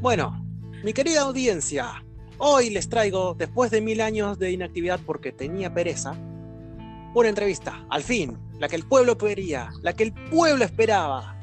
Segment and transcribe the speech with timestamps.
[0.00, 0.46] Bueno,
[0.82, 2.02] mi querida audiencia,
[2.38, 6.12] hoy les traigo, después de mil años de inactividad porque tenía pereza,
[7.14, 11.38] una entrevista, al fin, la que el pueblo quería, la que el pueblo esperaba,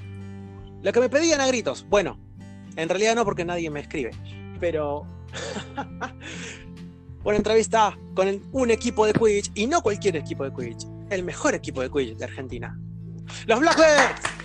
[0.82, 1.86] la que me pedían a gritos.
[1.88, 2.20] Bueno,
[2.76, 4.10] en realidad no porque nadie me escribe,
[4.60, 5.06] pero
[7.24, 11.54] una entrevista con un equipo de Quidditch y no cualquier equipo de Quidditch, el mejor
[11.54, 12.76] equipo de Quidditch de Argentina.
[13.46, 14.37] Los Blackbirds.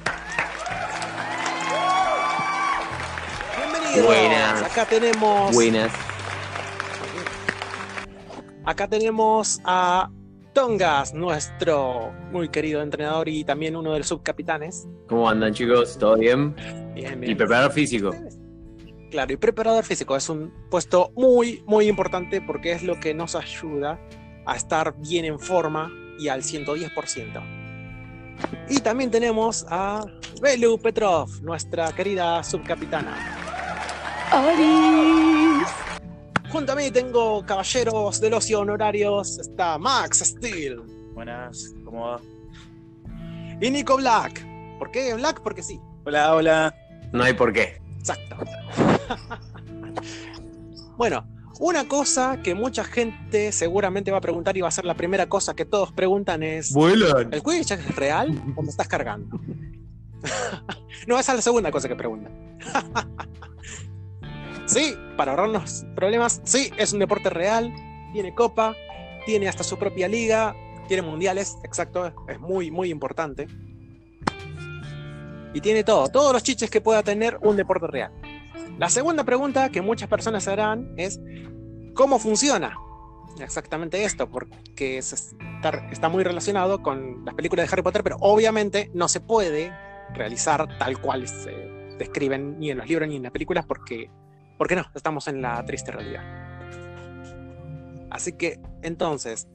[3.95, 4.07] Bienvenidos.
[4.07, 4.63] Buenas.
[4.63, 5.93] Acá tenemos Buenas.
[8.65, 10.09] Acá tenemos a
[10.55, 14.87] Tongas, nuestro muy querido entrenador y también uno de los subcapitanes.
[15.09, 15.99] ¿Cómo andan chicos?
[15.99, 16.55] ¿Todo bien?
[16.95, 17.37] Bien, Y bien.
[17.37, 18.11] preparador físico.
[19.11, 23.35] Claro, y preparador físico es un puesto muy, muy importante porque es lo que nos
[23.35, 24.01] ayuda
[24.47, 27.43] a estar bien en forma y al 110%.
[28.71, 30.05] Y también tenemos a
[30.41, 33.52] Belu Petrov, nuestra querida subcapitana.
[36.51, 39.39] Junto a mí tengo caballeros del ocio honorarios.
[39.39, 40.81] Está Max Steel
[41.15, 42.21] Buenas, ¿cómo va?
[43.61, 44.45] y Nico Black.
[44.79, 45.41] ¿Por qué Black?
[45.43, 45.81] Porque sí.
[46.05, 46.75] Hola, hola.
[47.13, 47.81] No hay por qué.
[47.99, 48.37] Exacto.
[50.97, 51.27] bueno,
[51.61, 55.29] una cosa que mucha gente seguramente va a preguntar y va a ser la primera
[55.29, 57.33] cosa que todos preguntan es: ¡Vuelan!
[57.33, 59.39] ¿el Quidditch es real o me estás cargando?
[61.07, 62.59] no, esa es la segunda cosa que preguntan.
[64.67, 67.73] sí, para ahorrarnos problemas, sí, es un deporte real,
[68.13, 68.75] tiene copa,
[69.27, 70.55] tiene hasta su propia liga,
[70.89, 73.47] tiene mundiales, exacto, es muy, muy importante.
[75.55, 78.11] Y tiene todo, todos los chiches que pueda tener un deporte real.
[78.79, 81.21] La segunda pregunta que muchas personas harán es,
[81.95, 82.75] ¿cómo funciona?
[83.39, 88.17] Exactamente esto, porque es- está, está muy relacionado con las películas de Harry Potter, pero
[88.21, 89.73] obviamente no se puede
[90.15, 91.51] realizar tal cual se
[91.99, 94.11] describen ni en los libros ni en las películas, porque,
[94.63, 96.23] porque no, estamos en la triste realidad.
[98.13, 99.49] Así que, entonces,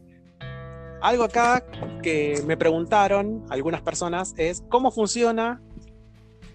[1.01, 1.63] algo acá
[2.03, 5.61] que me preguntaron algunas personas es, ¿cómo funciona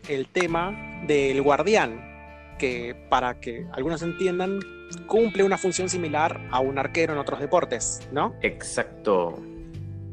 [0.06, 2.12] el tema del guardián?
[2.58, 4.60] que para que algunos entiendan,
[5.06, 8.34] cumple una función similar a un arquero en otros deportes, ¿no?
[8.42, 9.42] Exacto.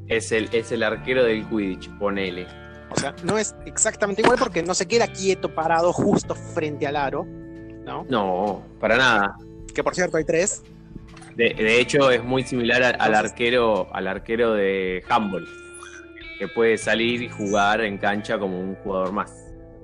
[0.08, 2.48] Es el, es el arquero del Quidditch, ponele.
[2.90, 6.96] O sea, no es exactamente igual porque no se queda quieto, parado justo frente al
[6.96, 7.28] aro,
[7.90, 8.06] ¿no?
[8.10, 9.36] No, para nada.
[9.74, 10.64] Que por cierto hay tres.
[11.36, 15.48] De, de hecho, es muy similar a- al arquero, al arquero de handball,
[16.38, 19.34] que puede salir y jugar en cancha como un jugador más.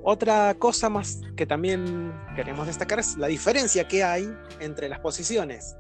[0.03, 4.29] Otra cosa más que también queremos destacar es la diferencia que hay
[4.59, 5.75] entre las posiciones.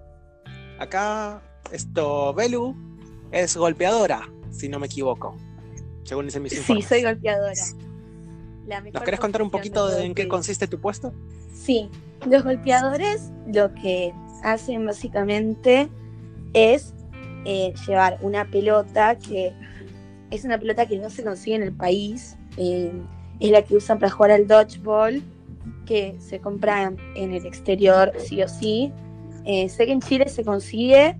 [0.79, 2.75] Acá, esto, Belu
[3.31, 5.35] es golpeadora, si no me equivoco,
[6.03, 6.85] según dicen mis Sí, informes.
[6.87, 7.53] soy golpeadora.
[8.67, 11.13] La ¿Nos querés contar un poquito de en qué consiste tu puesto?
[11.53, 11.89] Sí,
[12.27, 15.89] los golpeadores lo que hacen básicamente
[16.53, 16.93] es
[17.45, 19.53] eh, llevar una pelota que
[20.31, 22.91] es una pelota que no se consigue en el país, eh,
[23.39, 25.21] es la que usan para jugar al dodgeball,
[25.85, 28.91] que se compra en el exterior sí o sí.
[29.45, 31.17] Eh, sé que en Chile se consigue,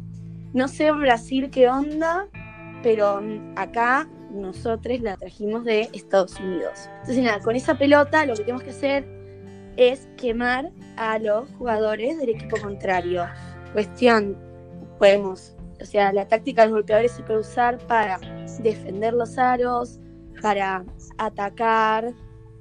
[0.54, 2.28] no sé Brasil qué onda,
[2.82, 3.22] pero
[3.56, 6.90] acá nosotros la trajimos de Estados Unidos.
[7.02, 9.06] Entonces nada, con esa pelota lo que tenemos que hacer
[9.78, 13.26] es quemar a los jugadores del equipo contrario.
[13.74, 14.38] Cuestión,
[14.98, 18.20] podemos, o sea, la táctica de los golpeadores se puede usar para
[18.62, 20.00] defender los aros,
[20.42, 20.86] para
[21.18, 22.14] atacar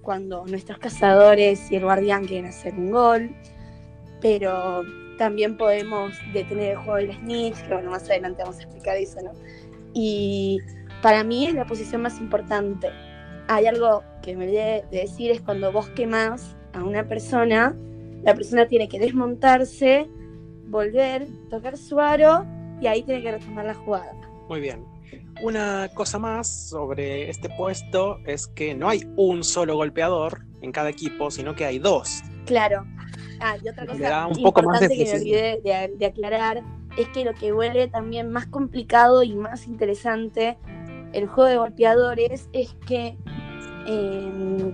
[0.03, 3.35] cuando nuestros cazadores y el guardián quieren hacer un gol,
[4.21, 4.83] pero
[5.19, 9.21] también podemos detener el juego del snitch, que bueno, más adelante vamos a explicar eso,
[9.23, 9.33] ¿no?
[9.95, 10.59] Y
[11.05, 12.89] para mí es la posición más importante.
[13.49, 17.77] Hay algo que me olvidé de decir, es cuando vos quemás a una persona,
[18.23, 20.09] la persona tiene que desmontarse,
[20.69, 22.47] volver, tocar su aro
[22.81, 24.15] y ahí tiene que retomar la jugada.
[24.49, 24.83] Muy bien.
[25.43, 30.89] Una cosa más sobre este puesto es que no hay un solo golpeador en cada
[30.89, 32.23] equipo, sino que hay dos.
[32.47, 32.87] Claro.
[33.41, 36.07] Ah, y otra Le cosa da un poco más de que me olvidé de, de
[36.07, 36.62] aclarar
[36.97, 40.57] es que lo que vuelve también más complicado y más interesante
[41.14, 43.16] el juego de golpeadores es que
[43.87, 44.72] eh,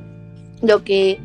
[0.62, 1.20] lo que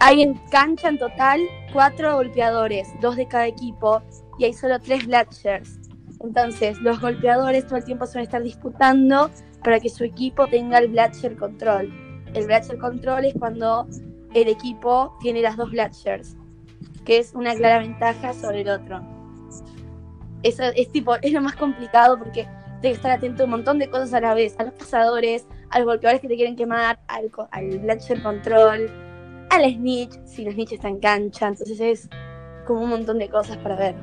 [0.00, 1.40] hay en cancha en total
[1.72, 4.02] cuatro golpeadores, dos de cada equipo,
[4.38, 5.78] y hay solo tres Blatchers.
[6.20, 9.30] Entonces, los golpeadores todo el tiempo a estar disputando
[9.62, 11.92] para que su equipo tenga el Blatcher Control.
[12.34, 13.86] El Blatcher Control es cuando
[14.34, 16.36] el equipo tiene las dos Blatchers,
[17.04, 19.02] que es una clara ventaja sobre el otro.
[20.42, 22.46] Eso es tipo, es lo más complicado porque
[22.80, 25.78] que estar atento a un montón de cosas a la vez, a los cazadores, a
[25.78, 28.90] los golpeadores que te quieren quemar, al, al Blatcher Control,
[29.50, 32.08] al snitch, si el snitch está en cancha, entonces es
[32.66, 33.94] como un montón de cosas para ver.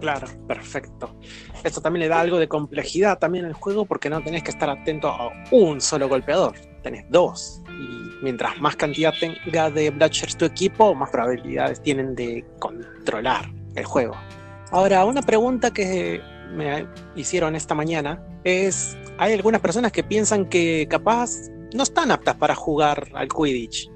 [0.00, 1.16] Claro, perfecto.
[1.64, 4.68] Esto también le da algo de complejidad también al juego porque no tenés que estar
[4.68, 7.62] atento a un solo golpeador, tenés dos.
[7.68, 13.84] Y mientras más cantidad tenga de Blatchers tu equipo, más probabilidades tienen de controlar el
[13.84, 14.14] juego.
[14.70, 16.20] Ahora, una pregunta que
[16.52, 21.30] me hicieron esta mañana es, hay algunas personas que piensan que capaz
[21.74, 23.90] no están aptas para jugar al Quidditch.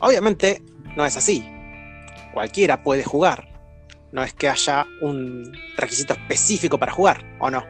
[0.00, 0.62] Obviamente
[0.96, 1.44] no es así.
[2.32, 3.48] Cualquiera puede jugar.
[4.12, 7.64] No es que haya un requisito específico para jugar, ¿o no?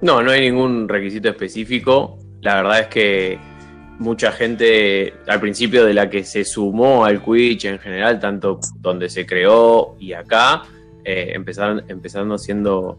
[0.00, 2.18] No, no hay ningún requisito específico.
[2.40, 3.38] La verdad es que
[3.98, 9.08] mucha gente al principio de la que se sumó al Quidditch en general, tanto donde
[9.08, 10.62] se creó y acá,
[11.04, 12.98] eh, empezaron, empezando siendo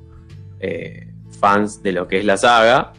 [0.60, 1.08] eh,
[1.40, 2.94] fans de lo que es la saga.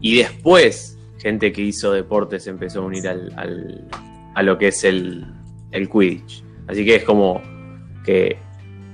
[0.00, 3.88] Y después, gente que hizo deportes empezó a unir al,
[4.34, 5.24] a lo que es el,
[5.70, 6.44] el Quidditch.
[6.66, 7.42] Así que es como
[8.04, 8.38] que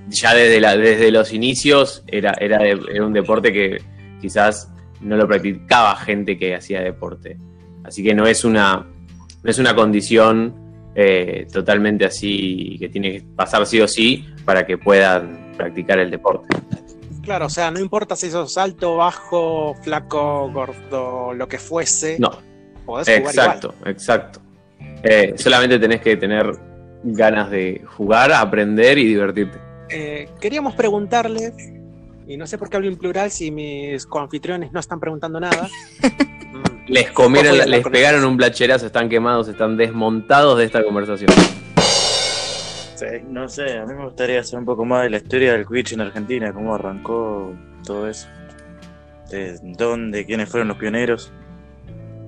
[0.09, 3.81] ya desde, desde los inicios era, era, era, un deporte que
[4.21, 7.39] quizás no lo practicaba gente que hacía deporte.
[7.85, 8.87] Así que no es una,
[9.43, 10.55] no es una condición
[10.95, 16.11] eh, totalmente así que tiene que pasar sí o sí para que puedan practicar el
[16.11, 16.57] deporte.
[17.23, 22.19] Claro, o sea, no importa si sos alto, bajo, flaco, gordo, lo que fuese.
[22.19, 22.31] No.
[22.87, 23.93] Podés jugar exacto, igual.
[23.93, 24.41] exacto.
[25.03, 26.59] Eh, solamente tenés que tener
[27.05, 29.59] ganas de jugar, aprender y divertirte.
[29.91, 31.53] Eh, queríamos preguntarle,
[32.27, 35.69] y no sé por qué hablo en plural si mis coanfitriones no están preguntando nada.
[36.89, 41.31] les comieron, les pegaron un blacherazo, están quemados, están desmontados de esta conversación.
[43.29, 45.93] No sé, a mí me gustaría saber un poco más de la historia del Quidditch
[45.93, 47.55] en Argentina, cómo arrancó
[47.85, 48.29] todo eso.
[49.31, 51.33] De dónde, quiénes fueron los pioneros.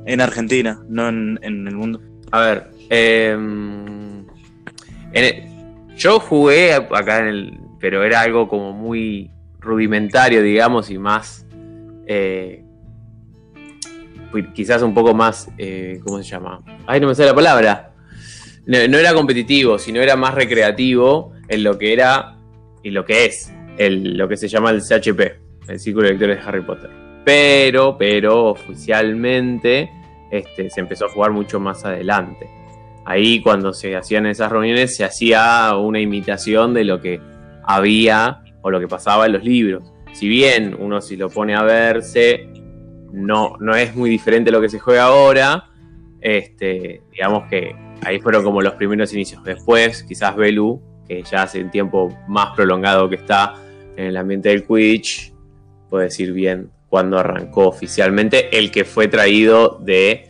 [0.05, 2.01] En Argentina, no en, el mundo.
[2.31, 3.37] A ver, eh,
[5.97, 7.59] yo jugué acá en el.
[7.79, 11.47] Pero era algo como muy rudimentario, digamos, y más.
[12.07, 12.65] Eh,
[14.55, 15.49] quizás un poco más.
[15.59, 16.61] Eh, ¿Cómo se llama?
[16.87, 17.92] Ay, no me sale la palabra.
[18.67, 22.37] No, era competitivo, sino era más recreativo en lo que era
[22.83, 25.21] y lo que es el, lo que se llama el CHP,
[25.69, 26.91] el Círculo de Lectores de Harry Potter.
[27.25, 29.91] Pero, pero oficialmente
[30.31, 32.49] este, se empezó a jugar mucho más adelante.
[33.05, 37.21] Ahí cuando se hacían esas reuniones se hacía una imitación de lo que
[37.65, 39.93] había o lo que pasaba en los libros.
[40.13, 42.49] Si bien uno si lo pone a verse,
[43.13, 45.69] no, no es muy diferente lo que se juega ahora,
[46.21, 49.43] este, digamos que ahí fueron como los primeros inicios.
[49.45, 53.55] Después, quizás Belu, que ya hace un tiempo más prolongado que está
[53.97, 55.33] en el ambiente del Quidditch,
[55.91, 60.29] puede decir bien cuándo arrancó oficialmente el que fue traído de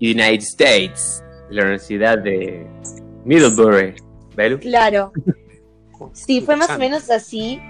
[0.00, 2.66] United States, de la Universidad de
[3.24, 3.94] Middlebury.
[4.36, 4.58] ¿Belu?
[4.58, 5.12] Claro.
[6.14, 7.60] Sí, fue más o menos así.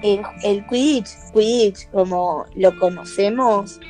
[0.00, 3.80] El, el Quidditch, Quidditch, como lo conocemos,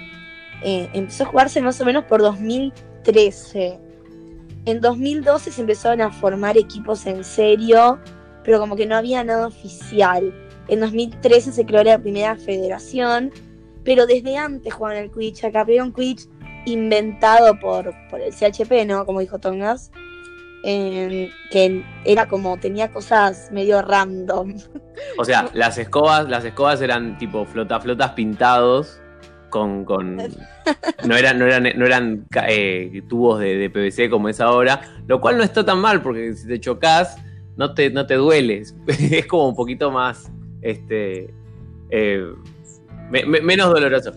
[0.62, 3.78] eh, empezó a jugarse más o menos por 2013.
[4.66, 7.99] En 2012 se empezaron a formar equipos en serio,
[8.44, 10.32] pero como que no había nada oficial.
[10.69, 13.31] En 2013 se creó la primera federación,
[13.84, 16.28] pero desde antes jugaban el Quidditch acá, pero era un Quidditch
[16.64, 19.05] inventado por, por el CHP, ¿no?
[19.05, 19.90] Como dijo Tongas.
[20.66, 24.54] Eh, que era como, tenía cosas medio random.
[25.18, 28.99] O sea, las escobas, las escobas eran tipo flota flotas pintados
[29.54, 34.40] con, con no eran, no eran, no eran eh, tubos de, de, PVC como es
[34.40, 37.16] ahora, lo cual no está tan mal porque si te chocas
[37.56, 40.28] no te, no te dueles, es como un poquito más
[40.61, 41.32] este
[41.90, 42.26] eh,
[43.12, 44.12] me, me, menos doloroso.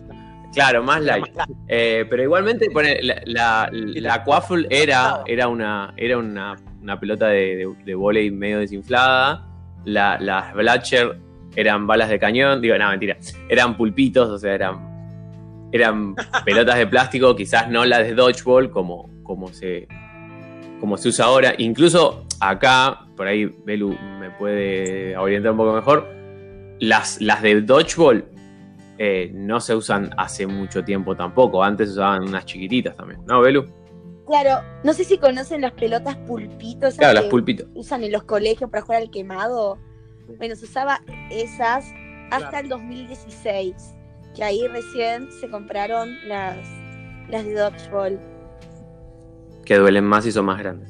[0.53, 1.27] Claro, más light.
[1.67, 7.27] Eh, pero igualmente pone, la, la, la Quaffle era, era, una, era una, una pelota
[7.27, 9.47] de, de, de volei medio desinflada.
[9.85, 11.19] La, las Blatcher
[11.55, 12.61] eran balas de cañón.
[12.61, 13.17] Digo, no, mentira.
[13.49, 14.86] Eran pulpitos, o sea, eran,
[15.71, 19.87] eran pelotas de plástico, quizás no las de dodgeball como, como, se,
[20.79, 21.53] como se usa ahora.
[21.57, 26.07] Incluso acá, por ahí Belu me puede orientar un poco mejor.
[26.79, 28.25] Las, las de dodgeball
[28.99, 31.63] eh, no se usan hace mucho tiempo tampoco.
[31.63, 33.65] Antes usaban unas chiquititas también, ¿no, Belu?
[34.27, 36.95] Claro, no sé si conocen las pelotas pulpitos.
[36.95, 37.67] Claro, las pulpitos.
[37.75, 39.77] Usan en los colegios para jugar al quemado.
[40.37, 41.85] Bueno, se usaba esas
[42.31, 42.63] hasta claro.
[42.63, 43.95] el 2016,
[44.37, 46.57] que ahí recién se compraron las,
[47.27, 48.19] las de dodgeball.
[49.65, 50.89] Que duelen más y son más grandes.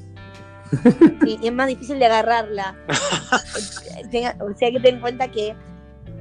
[1.24, 2.76] Sí, y es más difícil de agarrarla.
[2.90, 5.56] o sea, hay que tener en cuenta que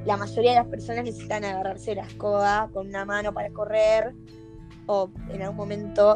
[0.05, 4.13] la mayoría de las personas necesitan agarrarse la escoba con una mano para correr
[4.85, 6.15] o en algún momento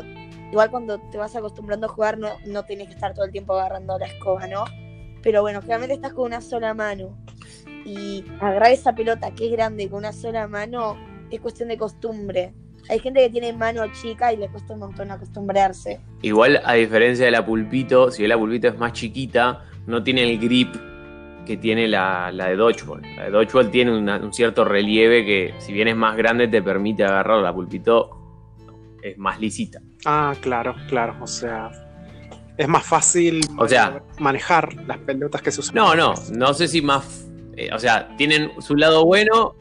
[0.50, 3.54] igual cuando te vas acostumbrando a jugar no, no tienes que estar todo el tiempo
[3.54, 4.64] agarrando la escoba, ¿no?
[5.22, 7.18] Pero bueno, generalmente estás con una sola mano
[7.86, 10.98] y agarrar esa pelota que es grande con una sola mano
[11.30, 12.54] es cuestión de costumbre.
[12.90, 16.02] Hay gente que tiene mano chica y le cuesta un montón acostumbrarse.
[16.24, 20.40] Igual, a diferencia de la pulpito, si la pulpito es más chiquita, no tiene el
[20.40, 20.76] grip
[21.46, 23.02] que tiene la, la de Dodgeball.
[23.16, 26.62] La de Dodgeball tiene una- un cierto relieve que, si bien es más grande, te
[26.62, 27.42] permite agarrar.
[27.42, 28.18] La pulpito
[29.02, 29.80] es más lisita.
[30.06, 31.16] Ah, claro, claro.
[31.22, 31.72] O sea,
[32.58, 35.76] es más fácil O sea- manejar las pelotas que se usan.
[35.76, 37.28] No, no, no sé si más.
[37.58, 39.54] Eh, o sea, tienen su lado bueno,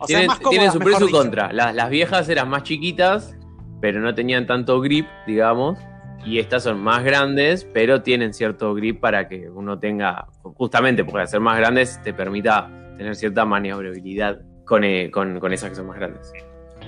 [0.00, 1.18] O tienen, más cómodas, tienen su pro y su dicho.
[1.18, 1.52] contra.
[1.52, 3.36] Las, las viejas eran más chiquitas,
[3.80, 5.78] pero no tenían tanto grip, digamos.
[6.24, 11.22] Y estas son más grandes, pero tienen cierto grip para que uno tenga, justamente porque
[11.22, 15.76] al ser más grandes te permita tener cierta maniobrabilidad con, eh, con- con esas que
[15.76, 16.30] son más grandes.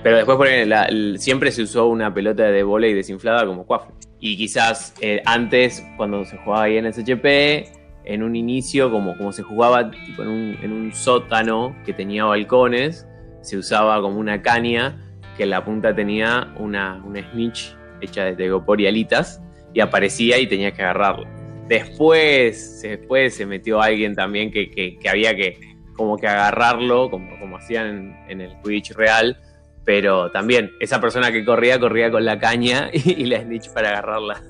[0.03, 0.87] Pero después la-
[1.17, 3.95] siempre se usó una pelota de volei desinflada como Quaffle.
[4.19, 7.65] Y quizás eh, antes, cuando se jugaba ahí en SHP,
[8.05, 9.81] en un inicio, como, como se jugaba
[10.17, 13.07] en, un, en un sótano que tenía balcones,
[13.41, 14.99] se usaba como una caña
[15.37, 19.41] que en la punta tenía una, una snitch hecha de tegopor y alitas
[19.73, 21.27] y aparecía y tenía que agarrarla.
[21.67, 25.57] Después, después se metió alguien también que, que- que había que
[25.95, 29.37] como que agarrarlo, como, como hacían en, en el Quidditch real,
[29.85, 33.89] pero también esa persona que corría, corría con la caña y, y la snitch para
[33.89, 34.41] agarrarla.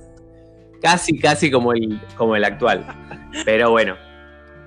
[0.84, 2.86] Casi, casi como el, como el actual.
[3.46, 3.96] Pero bueno,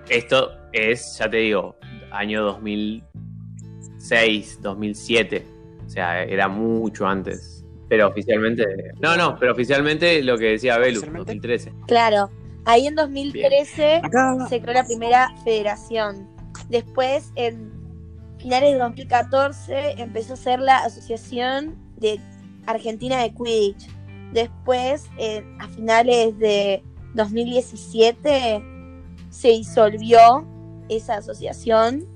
[0.08, 1.76] esto es, ya te digo,
[2.10, 5.46] año 2006, 2007.
[5.84, 7.66] O sea, era mucho antes.
[7.90, 8.64] Pero oficialmente.
[9.00, 11.32] No, no, pero oficialmente lo que decía Belu, ¿Oficialmente?
[11.32, 11.74] 2013.
[11.86, 12.30] Claro,
[12.64, 16.26] ahí en 2013 Acá, se creó la primera federación.
[16.70, 17.70] Después, en
[18.38, 22.18] finales de 2014, empezó a ser la Asociación de
[22.66, 23.95] Argentina de Quidditch.
[24.32, 26.82] Después, eh, a finales de
[27.14, 28.62] 2017,
[29.30, 30.46] se disolvió
[30.88, 32.06] esa asociación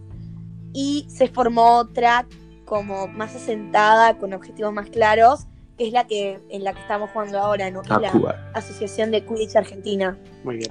[0.72, 2.26] y se formó otra
[2.64, 7.10] como más asentada, con objetivos más claros, que es la que en la que estamos
[7.10, 7.82] jugando ahora, ¿no?
[7.82, 10.16] Que es la Asociación de Quidditch Argentina.
[10.44, 10.70] muy bien.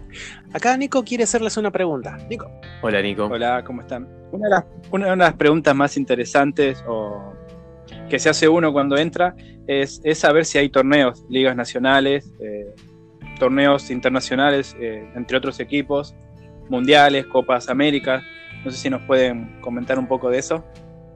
[0.53, 2.17] Acá Nico quiere hacerles una pregunta.
[2.29, 2.49] Nico,
[2.81, 3.25] Hola, Nico.
[3.25, 4.07] Hola, ¿cómo están?
[4.31, 7.33] Una de, las, una de las preguntas más interesantes o
[8.09, 9.35] que se hace uno cuando entra
[9.67, 12.73] es, es saber si hay torneos, ligas nacionales, eh,
[13.39, 16.15] torneos internacionales eh, entre otros equipos,
[16.69, 18.23] mundiales, Copas Américas.
[18.65, 20.65] No sé si nos pueden comentar un poco de eso.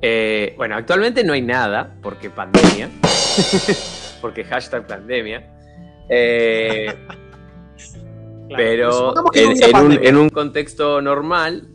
[0.02, 2.90] Eh, bueno, actualmente no hay nada, porque pandemia.
[4.22, 5.50] porque hashtag pandemia.
[8.56, 11.68] Pero que en, un, en un contexto normal,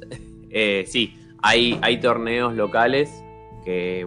[0.87, 3.11] sí, hay, hay torneos locales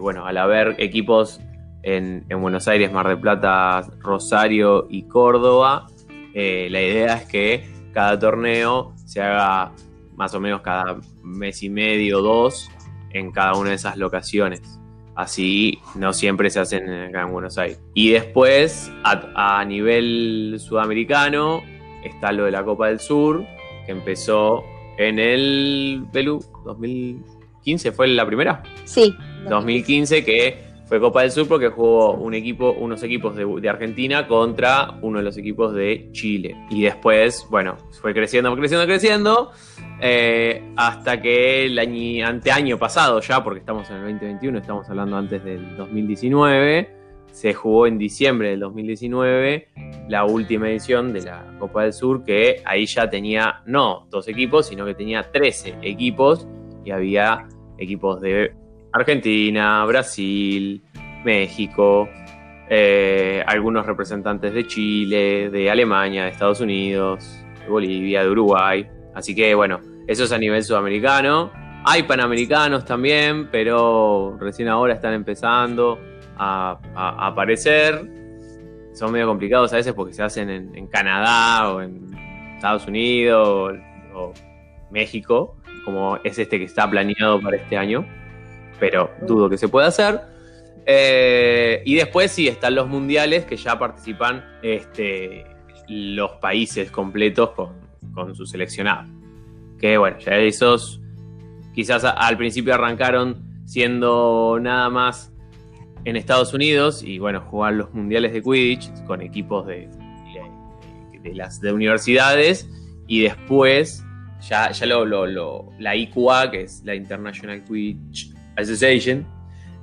[0.00, 1.40] bueno, al haber equipos
[1.82, 5.86] en, en Buenos Aires, Mar del Plata, Rosario y Córdoba,
[6.34, 9.72] eh, la idea es que cada torneo se haga
[10.16, 12.70] más o menos cada mes y medio, dos,
[13.10, 14.62] en cada una de esas locaciones.
[15.14, 17.80] Así no siempre se hacen acá en Buenos Aires.
[17.94, 21.62] Y después, a, nivel sudamericano,
[22.02, 23.44] está lo de la Copa del Sur,
[23.84, 24.64] que empezó
[24.96, 28.62] en el Perú 2015, ¿fue la primera?
[28.84, 29.14] Sí.
[29.48, 34.98] 2015, que fue Copa del Sur porque jugó un equipo, unos equipos de, Argentina contra
[35.00, 36.54] uno de los equipos de Chile.
[36.68, 39.52] Y después, bueno, fue creciendo, creciendo, creciendo,
[40.02, 45.16] eh, hasta que el año, anteaño pasado ya, porque estamos en el 2021, estamos hablando
[45.16, 46.90] antes del 2019,
[47.30, 49.68] se jugó en diciembre del 2019
[50.08, 54.66] la última edición de la Copa del Sur, que ahí ya tenía no dos equipos,
[54.66, 56.46] sino que tenía 13 equipos
[56.84, 58.52] y había equipos de
[58.92, 60.82] Argentina, Brasil,
[61.24, 62.08] México,
[62.68, 68.88] eh, algunos representantes de Chile, de Alemania, de Estados Unidos, de Bolivia, de Uruguay.
[69.14, 71.50] Así que bueno, eso es a nivel sudamericano.
[71.84, 75.98] Hay panamericanos también, pero recién ahora están empezando
[76.36, 78.08] a, aparecer.
[78.94, 82.14] Son medio complicados a veces porque se hacen en, en Canadá o en
[82.54, 84.32] Estados Unidos o, o
[84.90, 88.06] México, como es este que está planeado para este año
[88.82, 90.20] pero dudo que se pueda hacer.
[90.86, 95.44] Eh, y después sí están los mundiales que ya participan este,
[95.86, 97.74] los países completos con,
[98.12, 99.08] con su seleccionado.
[99.78, 101.00] Que bueno, ya esos
[101.72, 105.32] quizás al principio arrancaron siendo nada más
[106.04, 109.88] en Estados Unidos y bueno, jugar los mundiales de Quidditch con equipos de,
[111.22, 112.68] de, las de universidades
[113.06, 114.04] y después
[114.40, 119.26] ya, ya lo- lo- la IQA, que es la International Quidditch Association,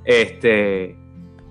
[0.04, 0.96] este,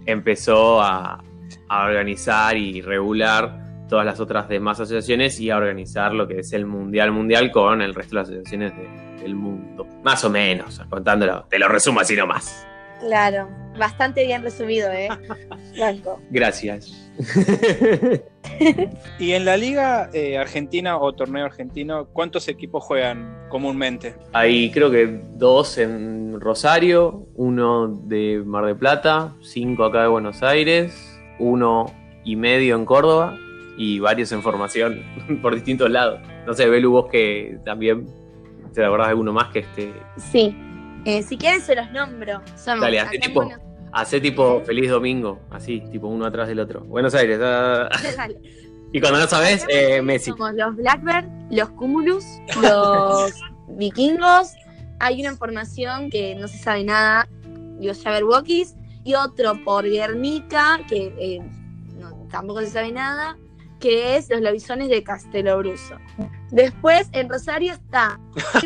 [0.05, 1.23] empezó a,
[1.69, 6.65] organizar y regular todas las otras demás asociaciones y a organizar lo que es el
[6.65, 9.85] Mundial Mundial con el resto de las asociaciones de- del mundo.
[10.03, 11.45] Más o menos, contándolo.
[11.49, 12.65] Te lo resumo así nomás.
[12.99, 13.47] Claro,
[13.79, 15.09] bastante bien resumido, ¿eh?
[15.75, 16.19] Franco.
[16.29, 17.09] Gracias.
[19.19, 24.15] Y en la liga eh, argentina o torneo argentino, ¿cuántos equipos juegan comúnmente?
[24.33, 30.41] Hay creo que dos en Rosario, uno de Mar de Plata, cinco acá de Buenos
[30.43, 30.93] Aires,
[31.37, 31.93] uno
[32.25, 33.37] y medio en Córdoba
[33.77, 35.03] y varios en formación
[35.41, 36.19] por distintos lados.
[36.45, 38.07] No sé, Belu, vos que también
[38.73, 39.93] te acordás de alguno más que este.
[40.17, 40.55] Sí.
[41.05, 42.41] Eh, si quieren se los nombro.
[42.57, 46.81] Somos Dale, en tipo- Buenos- Hace tipo Feliz Domingo, así, tipo uno atrás del otro.
[46.81, 47.39] Buenos Aires.
[47.41, 47.89] ah.
[48.91, 50.31] Y cuando no sabes, eh, Messi.
[50.31, 52.25] Somos los Blackbird, los Cumulus,
[52.59, 53.31] los
[53.67, 54.53] Vikingos.
[54.99, 57.29] Hay una información que no se sabe nada,
[57.79, 61.39] los Jabberwockies, y otro por Guernica, que eh,
[61.99, 63.37] no, tampoco se sabe nada,
[63.79, 65.95] que es los Lobisones de Castelobruso.
[66.51, 68.19] Después en Rosario está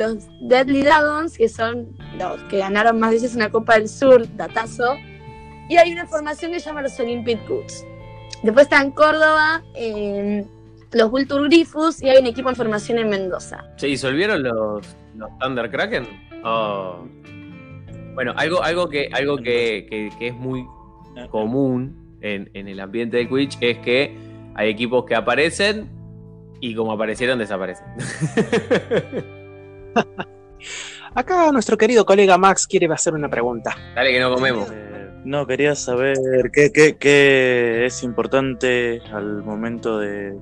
[0.00, 1.88] los Deadly Dragons, que son
[2.18, 4.94] los que ganaron más veces una Copa del Sur, datazo.
[5.68, 7.84] Y hay una formación que se llama los Olympic Goods.
[8.42, 10.44] Después está en Córdoba, eh,
[10.92, 13.64] los Vulture Grifus y hay un equipo en formación en Mendoza.
[13.76, 14.84] ¿Se disolvieron los,
[15.16, 16.06] los Thunder Kraken?
[18.14, 20.66] Bueno, algo, algo, que, algo que- que es muy
[21.30, 24.16] común en, en el ambiente de Twitch es que
[24.54, 25.88] hay equipos que aparecen
[26.60, 27.86] y como aparecieron desaparecen.
[31.14, 33.76] Acá nuestro querido colega Max quiere hacer una pregunta.
[33.94, 34.70] Dale que no comemos.
[34.70, 36.16] Eh, no, quería saber
[36.52, 40.34] qué, qué- qué es importante al momento de,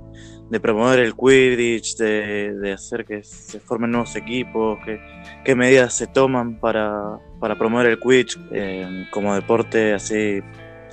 [0.51, 5.01] de promover el Quidditch, de, de hacer que se formen nuevos equipos, qué,
[5.45, 6.93] qué medidas se toman para,
[7.41, 10.41] para promover el Quidditch eh, como deporte así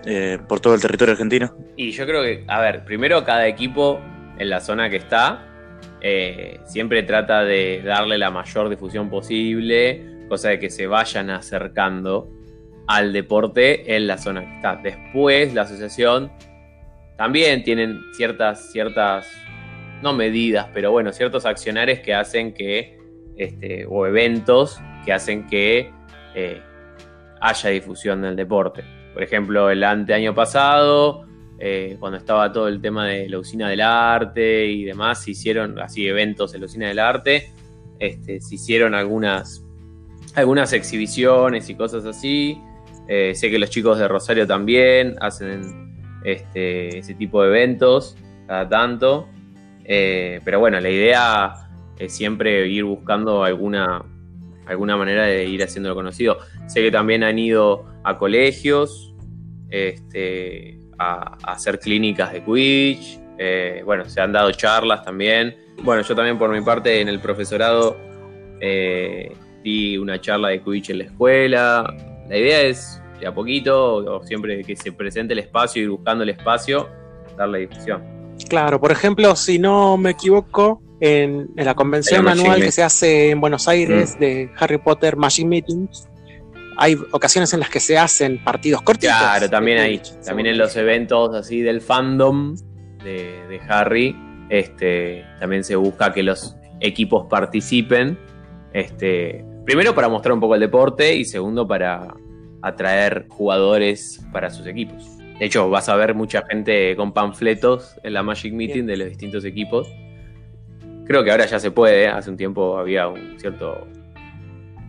[0.06, 1.54] eh, por todo el territorio argentino.
[1.76, 4.00] Y yo creo que, a ver, primero cada equipo
[4.38, 5.46] en la zona que está
[6.08, 12.30] eh, siempre trata de darle la mayor difusión posible, cosa de que se vayan acercando
[12.86, 14.76] al deporte en la zona que está.
[14.76, 16.32] Después la asociación
[17.18, 19.26] también tienen ciertas, ciertas,
[20.04, 23.00] no medidas, pero bueno, ciertos accionarios que hacen que,
[23.36, 25.92] este, o eventos que hacen que
[26.36, 26.62] eh,
[27.42, 28.84] haya difusión del deporte.
[29.12, 31.26] Por ejemplo, el anteaño pasado,
[31.60, 35.80] eh, cuando estaba todo el tema de la usina del arte y demás, se hicieron
[35.80, 37.52] así eventos en la usina del arte,
[38.00, 39.64] este, se hicieron algunas,
[40.36, 42.60] algunas exhibiciones y cosas así.
[43.08, 48.68] Eh, sé que los chicos de Rosario también hacen este, ese tipo de eventos cada
[48.68, 49.30] tanto.
[49.86, 51.54] Eh, pero bueno, la idea
[51.98, 54.04] es siempre ir buscando alguna,
[54.66, 56.40] alguna manera de ir haciéndolo conocido.
[56.68, 59.14] Sé que también han ido a colegios
[59.70, 63.20] este, a, a hacer clínicas de Quidditch.
[63.38, 65.56] eh, bueno, se han dado charlas también.
[65.84, 67.98] Bueno, yo también por mi parte en el profesorado
[68.62, 71.96] eh, di una charla de Quidditch en la escuela.
[72.30, 76.24] La idea es de a poquito, o siempre que se presente el espacio, ir buscando
[76.24, 76.90] el espacio,
[77.38, 78.04] darle difusión.
[78.50, 83.30] Claro, por ejemplo, si no me equivoco, en, en la convención anual que se hace
[83.32, 86.08] en Buenos Aires de Harry Potter Magic Meetings,
[86.78, 89.16] hay ocasiones en las que se hacen partidos cortitos.
[89.18, 92.56] Claro, también ahí, también en los eventos así del fandom
[93.04, 94.16] de, de Harry,
[94.50, 98.18] este, también se busca que los equipos participen.
[98.74, 102.14] Este, primero para mostrar un poco el deporte y segundo para
[102.62, 105.18] atraer jugadores para sus equipos.
[105.40, 109.10] De hecho, vas a ver mucha gente con panfletos en la Magic Meeting de los
[109.10, 109.88] distintos equipos.
[111.06, 113.88] Creo que ahora ya se puede, hace un tiempo había un cierto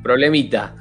[0.06, 0.76] problemita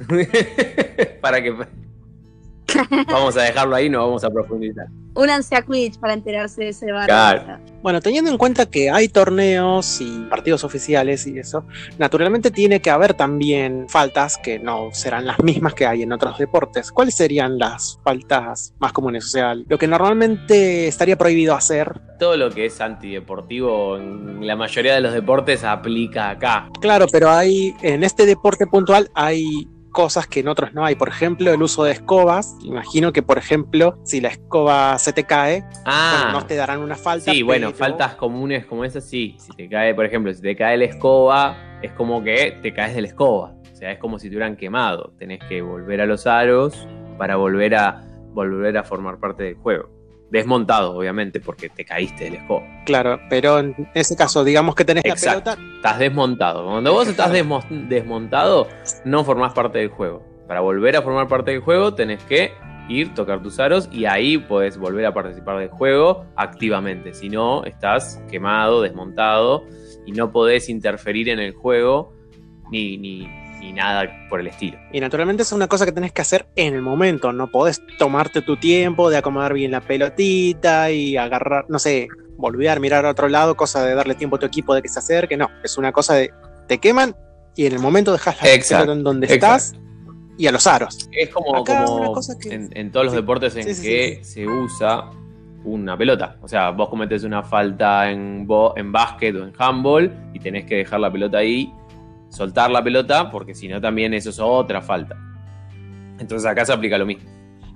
[1.20, 1.50] para que
[3.08, 4.86] vamos a dejarlo ahí, no vamos a profundizar.
[5.16, 7.06] Únanse a Quidditch para enterarse de ese bar.
[7.06, 7.58] Claro.
[7.82, 11.64] Bueno, teniendo en cuenta que hay torneos y partidos oficiales y eso,
[11.98, 16.38] naturalmente tiene que haber también faltas que no serán las mismas que hay en otros
[16.38, 16.90] deportes.
[16.90, 19.24] ¿Cuáles serían las faltas más comunes?
[19.24, 22.00] O sea, lo que normalmente estaría prohibido hacer.
[22.18, 26.68] Todo lo que es antideportivo en la mayoría de los deportes aplica acá.
[26.80, 30.94] Claro, pero hay en este deporte puntual hay cosas que en otros no hay.
[30.94, 32.54] Por ejemplo, el uso de escobas.
[32.62, 36.80] Imagino que, por ejemplo, si la escoba se te cae, Ah, bueno, no te darán
[36.80, 37.32] una falta.
[37.32, 39.36] sí, bueno, faltas comunes como esas, sí.
[39.38, 42.94] Si te cae, por ejemplo, si te cae la escoba, es como que te caes
[42.94, 43.54] de la escoba.
[43.72, 45.14] O sea, es como si te hubieran quemado.
[45.18, 48.02] Tenés que volver a los aros para volver a,
[48.34, 49.88] volver a formar parte del juego.
[50.30, 52.66] Desmontado, obviamente, porque te caíste de la escoba.
[52.84, 55.50] Claro, pero en ese caso, digamos que tenés Exacto.
[55.50, 55.76] la pelota.
[55.76, 56.64] Estás desmontado.
[56.66, 58.66] Cuando vos estás desmo- desmontado,
[59.04, 60.24] no formás parte del juego.
[60.48, 62.52] Para volver a formar parte del juego, tenés que
[62.88, 67.14] ir, tocar tus aros y ahí puedes volver a participar del juego activamente.
[67.14, 69.64] Si no, estás quemado, desmontado
[70.06, 72.12] y no podés interferir en el juego
[72.70, 73.28] ni, ni,
[73.66, 74.78] ni nada por el estilo.
[74.92, 78.42] Y naturalmente es una cosa que tenés que hacer en el momento, no podés tomarte
[78.42, 83.28] tu tiempo de acomodar bien la pelotita y agarrar, no sé, volver, mirar a otro
[83.28, 85.90] lado, cosa de darle tiempo a tu equipo de que se acerque, no, es una
[85.92, 86.30] cosa de
[86.68, 87.16] te queman
[87.56, 89.74] y en el momento dejas la Exacto, pelota en donde estás
[90.38, 91.08] y a los aros.
[91.12, 94.46] Es como, Acá como que- en, en todos los deportes en Sí, sí, que se
[94.46, 95.10] usa
[95.64, 96.36] una pelota.
[96.42, 100.64] O sea, vos cometes una falta en, bo- en básquet o en handball y tenés
[100.66, 101.72] que dejar la pelota ahí,
[102.36, 105.16] soltar la pelota, porque si no también eso es otra falta.
[106.18, 107.28] Entonces acá se aplica lo mismo.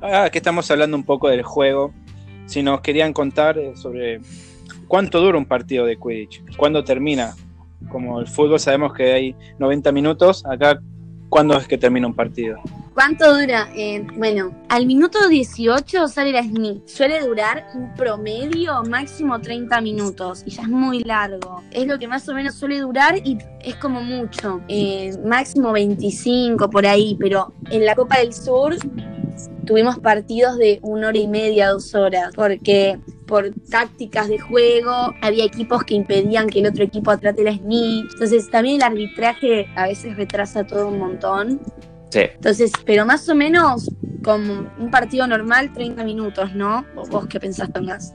[0.02, 1.92] Ah, que estamos hablando un poco del juego.
[2.46, 4.20] Si nos querían contar eh, sobre
[4.86, 7.34] cuánto dura un partido de Quidditch, cuándo termina.
[7.88, 10.78] Como el fútbol sabemos que hay 90 minutos, acá,
[11.30, 12.58] ¿cuándo es que termina un partido?
[13.00, 13.66] ¿Cuánto dura?
[13.74, 16.82] Eh, bueno, al minuto 18 sale la SNI.
[16.84, 21.62] Suele durar un promedio máximo 30 minutos y ya es muy largo.
[21.70, 24.60] Es lo que más o menos suele durar y es como mucho.
[24.68, 28.76] Eh, máximo 25 por ahí, pero en la Copa del Sur
[29.64, 35.46] tuvimos partidos de una hora y media, dos horas, porque por tácticas de juego había
[35.46, 38.12] equipos que impedían que el otro equipo atrate la snitch.
[38.12, 41.60] Entonces también el arbitraje a veces retrasa todo un montón.
[42.10, 42.20] Sí.
[42.34, 43.88] Entonces, pero más o menos
[44.22, 46.84] como un partido normal, 30 minutos, ¿no?
[46.96, 48.14] ¿O ¿Vos qué pensás, Tomás?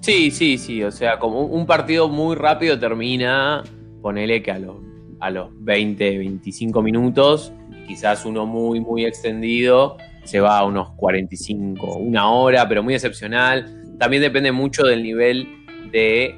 [0.00, 0.82] Sí, sí, sí.
[0.82, 3.62] O sea, como un un partido muy rápido termina,
[4.02, 4.76] ponele que a los,
[5.20, 7.52] a los 20, 25 minutos,
[7.86, 13.82] quizás uno muy, muy extendido, se va a unos 45, una hora, pero muy excepcional.
[13.98, 15.48] También depende mucho del nivel
[15.90, 16.34] de...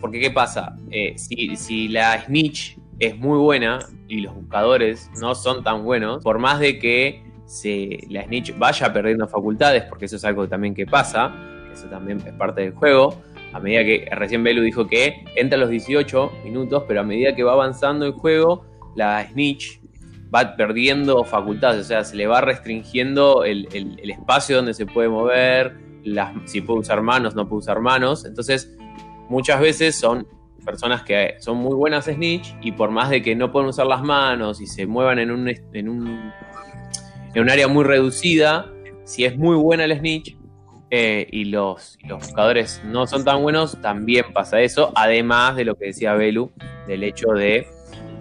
[0.00, 0.76] Porque, ¿qué pasa?
[0.90, 3.78] Eh, si, si la snitch es muy buena
[4.08, 8.92] y los buscadores no son tan buenos, por más de que se, la snitch vaya
[8.92, 11.34] perdiendo facultades, porque eso es algo también que pasa,
[11.72, 13.20] eso también es parte del juego.
[13.52, 17.34] A medida que recién Belu dijo que entra a los 18 minutos, pero a medida
[17.36, 18.64] que va avanzando el juego,
[18.96, 19.80] la Snitch
[20.34, 25.08] va perdiendo facultades, o sea, se le va restringiendo el, el- espacio donde se puede
[25.08, 25.76] mover,
[26.46, 28.24] si puede usar manos, no puede usar manos.
[28.24, 28.76] Entonces,
[29.28, 30.26] muchas veces son
[30.64, 34.02] personas que son muy buenas Snitch y por más de que no pueden usar las
[34.02, 36.32] manos y se muevan en un, en un,
[37.34, 38.66] en un área muy reducida,
[39.04, 40.36] si es muy buena el Snitch,
[40.90, 45.64] eh, y, los, y los buscadores no son tan buenos, también pasa eso, además de
[45.64, 46.52] lo que decía Belu,
[46.86, 47.66] del hecho de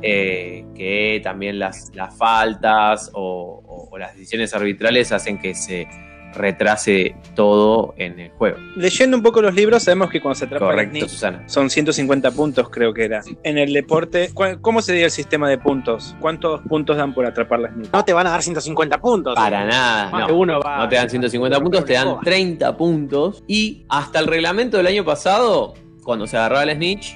[0.02, 5.88] eh, que también las, las faltas o, las decisiones arbitrales hacen que se
[6.34, 8.58] retrase todo en el juego.
[8.76, 11.44] Leyendo un poco los libros, sabemos que cuando se atrapa la Correcto, snitch, Susana.
[11.48, 13.22] son 150 puntos, creo que era.
[13.44, 16.16] En el deporte, ¿cu- ¿cómo sería el sistema de puntos?
[16.20, 17.92] ¿Cuántos puntos dan por atrapar la snitch?
[17.94, 19.36] No te van a dar 150 puntos.
[19.36, 20.28] Para nada, Más no.
[20.28, 23.44] que uno va- No te dan 150 puntos, te dan 30 puntos.
[23.48, 27.16] Y hasta el reglamento del año pasado, cuando se agarraba el snitch,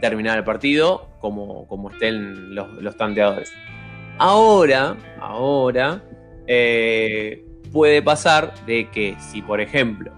[0.00, 3.52] terminaba el partido como, como estén los, los tanteadores.
[4.18, 6.02] Ahora, ahora,
[6.46, 10.12] eh, puede pasar de que si, por ejemplo,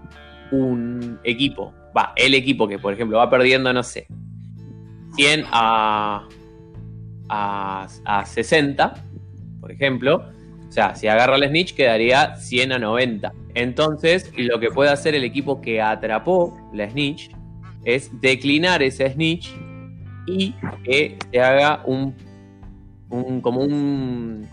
[0.50, 4.06] un equipo, va, el equipo que, por ejemplo, va perdiendo, no sé,
[5.16, 6.26] 100 a,
[7.28, 8.94] a, a 60,
[9.60, 10.24] por ejemplo,
[10.68, 13.32] o sea, si agarra el snitch quedaría 100 a 90.
[13.54, 17.30] Entonces, lo que puede hacer el equipo que atrapó la snitch
[17.84, 19.54] es declinar ese snitch
[20.26, 22.14] y que se haga un,
[23.10, 24.48] un- como un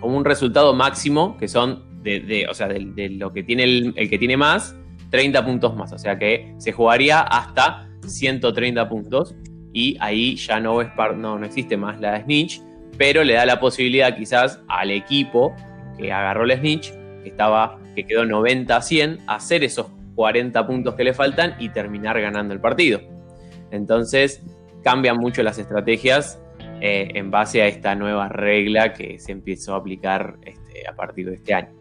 [0.00, 4.18] como un resultado máximo que son de, o sea, de, lo que tiene el, que
[4.18, 4.76] tiene más
[5.10, 9.34] 30 puntos más, o sea que se jugaría hasta 130 puntos
[9.72, 12.60] y ahí ya no es no, no existe más la snitch,
[12.96, 15.54] pero le da la posibilidad quizás al equipo
[15.98, 20.94] que agarró la snitch, que estaba que quedó 90 a 100, hacer esos 40 puntos
[20.94, 23.00] que le faltan y terminar ganando el partido.
[23.70, 24.42] Entonces
[24.82, 26.40] cambian mucho las estrategias
[26.80, 31.28] eh, en base a esta nueva regla que se empezó a aplicar este, a partir
[31.28, 31.79] de este año.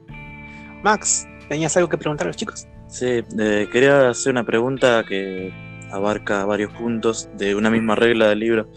[0.83, 2.67] Max, ¿tenías algo que preguntar a los chicos?
[2.87, 5.53] Sí, eh, quería hacer una pregunta que
[5.91, 8.69] abarca varios puntos de una misma regla del libro,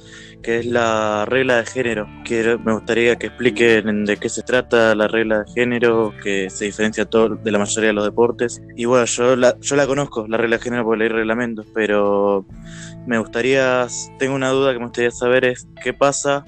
[0.43, 2.09] que es la regla de género.
[2.25, 6.67] Quiero, me gustaría que expliquen de qué se trata la regla de género, que se
[6.67, 8.62] diferencia todo de la mayoría de los deportes.
[8.77, 12.45] Y bueno, yo la, yo la conozco, la regla de género, porque leí reglamentos, pero
[13.07, 13.87] me gustaría,
[14.19, 16.45] tengo una duda que me gustaría saber es qué pasa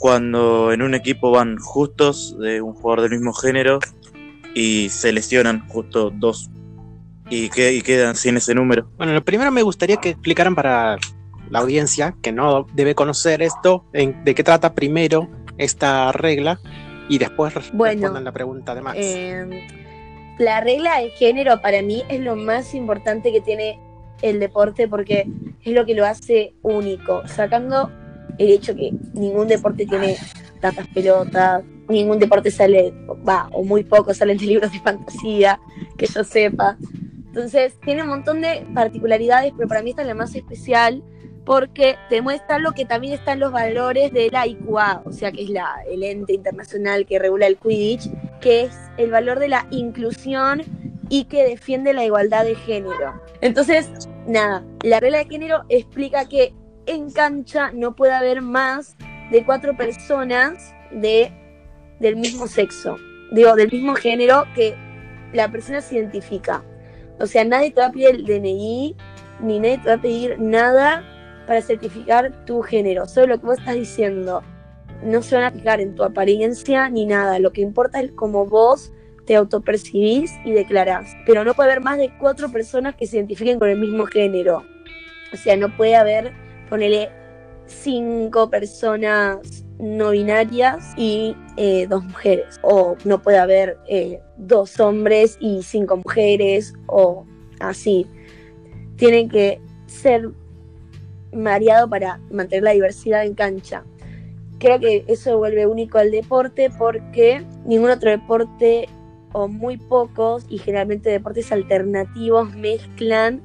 [0.00, 3.80] cuando en un equipo van justos de un jugador del mismo género
[4.54, 6.50] y se lesionan justo dos
[7.28, 8.88] y, que, y quedan sin ese número.
[8.96, 10.96] Bueno, lo primero me gustaría que explicaran para
[11.50, 16.58] la audiencia que no debe conocer esto, en- de qué trata primero esta regla
[17.08, 18.98] y después Bueno, respondan la pregunta de Max.
[19.00, 19.68] Eh,
[20.38, 23.78] la regla de género para mí es lo más importante que tiene
[24.22, 25.26] el deporte porque
[25.64, 27.90] es lo que lo hace único, sacando
[28.38, 30.16] el hecho que ningún deporte tiene
[30.60, 32.92] tantas pelotas, ningún deporte sale,
[33.28, 35.60] va, o muy poco salen de libros de fantasía,
[35.96, 36.76] que yo sepa.
[37.26, 41.02] Entonces, tiene un montón de particularidades, pero para mí esta es la más especial
[41.44, 45.50] porque demuestra lo que también están los valores de la IQA, o sea, que es
[45.50, 50.62] la, el ente internacional que regula el Quidditch, que es el valor de la inclusión
[51.08, 53.20] y que defiende la igualdad de género.
[53.40, 53.90] Entonces,
[54.26, 56.54] nada, la regla de género explica que
[56.86, 58.96] en cancha no puede haber más
[59.30, 61.32] de cuatro personas de,
[61.98, 62.96] del mismo sexo,
[63.30, 64.74] digo, del mismo género que
[65.32, 66.62] la persona se identifica.
[67.18, 68.96] O sea, nadie te va a pedir el DNI,
[69.40, 71.04] ni nadie te va a pedir nada
[71.46, 74.42] para certificar tu género, solo lo que vos estás diciendo.
[75.02, 78.46] No se van a fijar en tu apariencia ni nada, lo que importa es cómo
[78.46, 78.92] vos
[79.26, 81.14] te autopercibís y declarás.
[81.26, 84.64] Pero no puede haber más de cuatro personas que se identifiquen con el mismo género.
[85.32, 86.32] O sea, no puede haber,
[86.68, 87.10] ponele,
[87.66, 92.58] cinco personas no binarias y eh, dos mujeres.
[92.62, 97.26] O no puede haber eh, dos hombres y cinco mujeres o
[97.60, 98.06] así.
[98.96, 100.30] Tienen que ser
[101.32, 103.84] variado para mantener la diversidad en cancha.
[104.58, 108.88] Creo que eso vuelve único al deporte porque ningún otro deporte
[109.32, 113.40] o muy pocos y generalmente deportes alternativos mezclan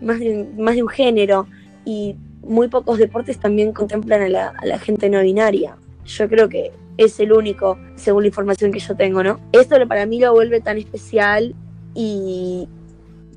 [0.00, 1.46] más de, más de un género
[1.84, 5.76] y muy pocos deportes también contemplan a la, gente no binaria.
[6.04, 9.40] Yo creo que es el único, según la información que yo tengo, ¿no?
[9.52, 11.54] Esto para mí lo vuelve tan especial
[11.94, 12.68] y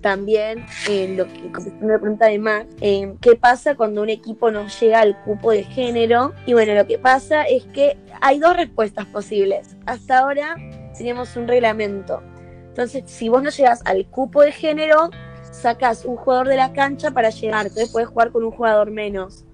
[0.02, 4.52] también en lo que contestando la pregunta de Max, en qué pasa cuando un equipo
[4.52, 6.34] no llega al cupo de género.
[6.46, 9.76] Y bueno, lo que pasa es que hay dos respuestas posibles.
[9.86, 10.56] Hasta ahora
[10.96, 12.22] teníamos un reglamento.
[12.68, 15.10] Entonces, si vos no llegas al cupo de género,
[15.54, 17.68] sacas un jugador de la cancha para llegar.
[17.68, 19.46] Entonces puedes jugar con un jugador menos.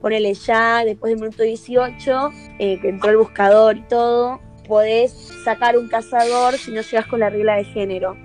[0.00, 5.12] Ponele ya, después del minuto 18, eh, que entró el buscador y todo, podés
[5.44, 8.16] sacar un cazador si no llegas con la regla de género.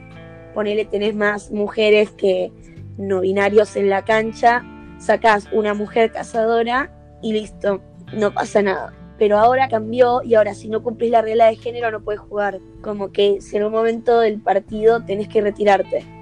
[0.54, 2.52] Ponele, tenés más mujeres que
[2.98, 4.66] no binarios en la cancha,
[4.98, 8.94] sacás una mujer cazadora y listo, no pasa nada.
[9.18, 12.60] Pero ahora cambió y ahora si no cumplís la regla de género no puedes jugar.
[12.82, 16.19] Como que si en un momento del partido tenés que retirarte.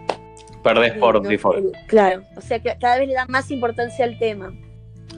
[0.74, 1.76] Perdés por No, default.
[1.88, 4.52] claro, o sea que cada vez le da más importancia al tema.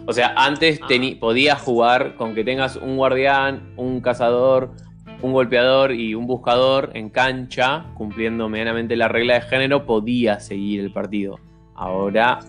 [0.06, 4.72] O sea, antes teni- podías jugar con que tengas un guardián, un cazador,
[5.22, 10.80] un golpeador y un buscador en cancha, cumpliendo medianamente la regla de género, podías seguir
[10.82, 11.40] el partido.
[11.76, 12.40] Ahora,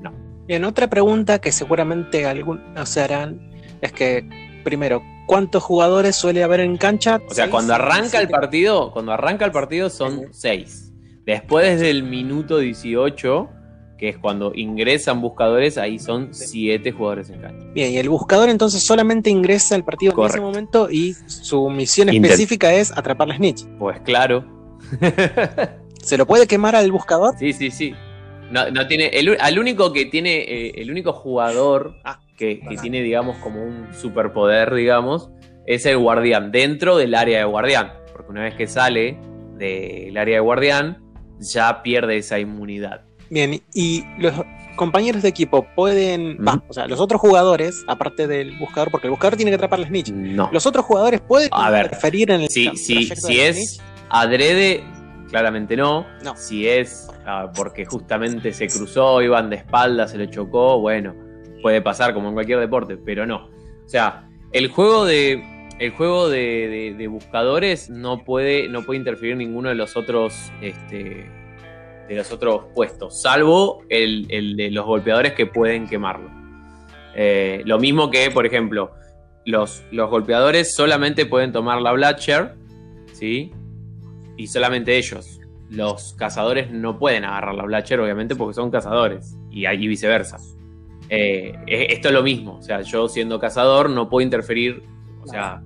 [0.00, 0.12] no.
[0.46, 4.28] Bien, otra pregunta que seguramente algunos se harán es que,
[4.64, 7.16] primero, ¿cuántos jugadores suele haber en cancha?
[7.28, 7.50] O sea, ¿Seis?
[7.50, 10.87] cuando arranca el partido, cuando arranca el partido son seis.
[11.28, 13.50] Después del minuto 18,
[13.98, 17.66] que es cuando ingresan buscadores, ahí son siete jugadores en cancha.
[17.74, 22.08] Bien, y el buscador entonces solamente ingresa al partido en ese momento y su misión
[22.08, 23.66] Intent- específica es atrapar la snitch.
[23.78, 24.42] Pues claro.
[26.02, 27.34] ¿Se lo puede quemar al buscador?
[27.38, 27.94] Sí, sí, sí.
[28.50, 29.08] No, no tiene.
[29.08, 30.38] El, al único que tiene.
[30.38, 35.28] eh, el único jugador Ah, que, tiene, digamos, como un superpoder, digamos,
[35.66, 37.92] es el guardián, dentro del área de guardián.
[38.14, 39.18] Porque una vez que sale
[39.58, 41.02] del área de guardián,
[41.40, 43.02] ya pierde esa inmunidad.
[43.30, 44.32] Bien, y los
[44.76, 46.62] compañeros de equipo pueden, va, Ujú.
[46.68, 49.86] o sea, los otros jugadores, aparte del buscador, porque el buscador tiene que atrapar la
[49.86, 50.48] snitch, No.
[50.52, 54.82] los otros jugadores pueden A ver, interferir en el Si, si, si es adrede,
[55.28, 56.06] claramente no.
[56.22, 56.34] No.
[56.36, 61.14] Si es ah, porque justamente se cruzó, iban de espalda, se le chocó, bueno,
[61.62, 63.50] puede pasar como en cualquier deporte, pero no.
[63.84, 65.42] O sea, el juego de.
[65.78, 70.52] El juego de, buscadores no puede, no puede interferir ninguno de los otros.
[70.60, 71.26] Este,
[72.08, 73.20] de los otros puestos.
[73.20, 76.30] Salvo el, de los golpeadores que pueden quemarlo.
[77.14, 78.92] Eh, lo mismo que, por ejemplo,
[79.44, 82.54] los, los golpeadores solamente pueden tomar la Blatcher,
[83.12, 83.52] ¿sí?
[84.36, 85.40] Y solamente ellos.
[85.70, 89.36] Los cazadores no pueden agarrar la Blatcher, obviamente, porque son cazadores.
[89.50, 90.38] Y, y viceversa.
[91.10, 92.56] Eh, esto es lo mismo.
[92.56, 94.82] O sea, yo siendo cazador no puedo interferir,
[95.22, 95.62] o sea,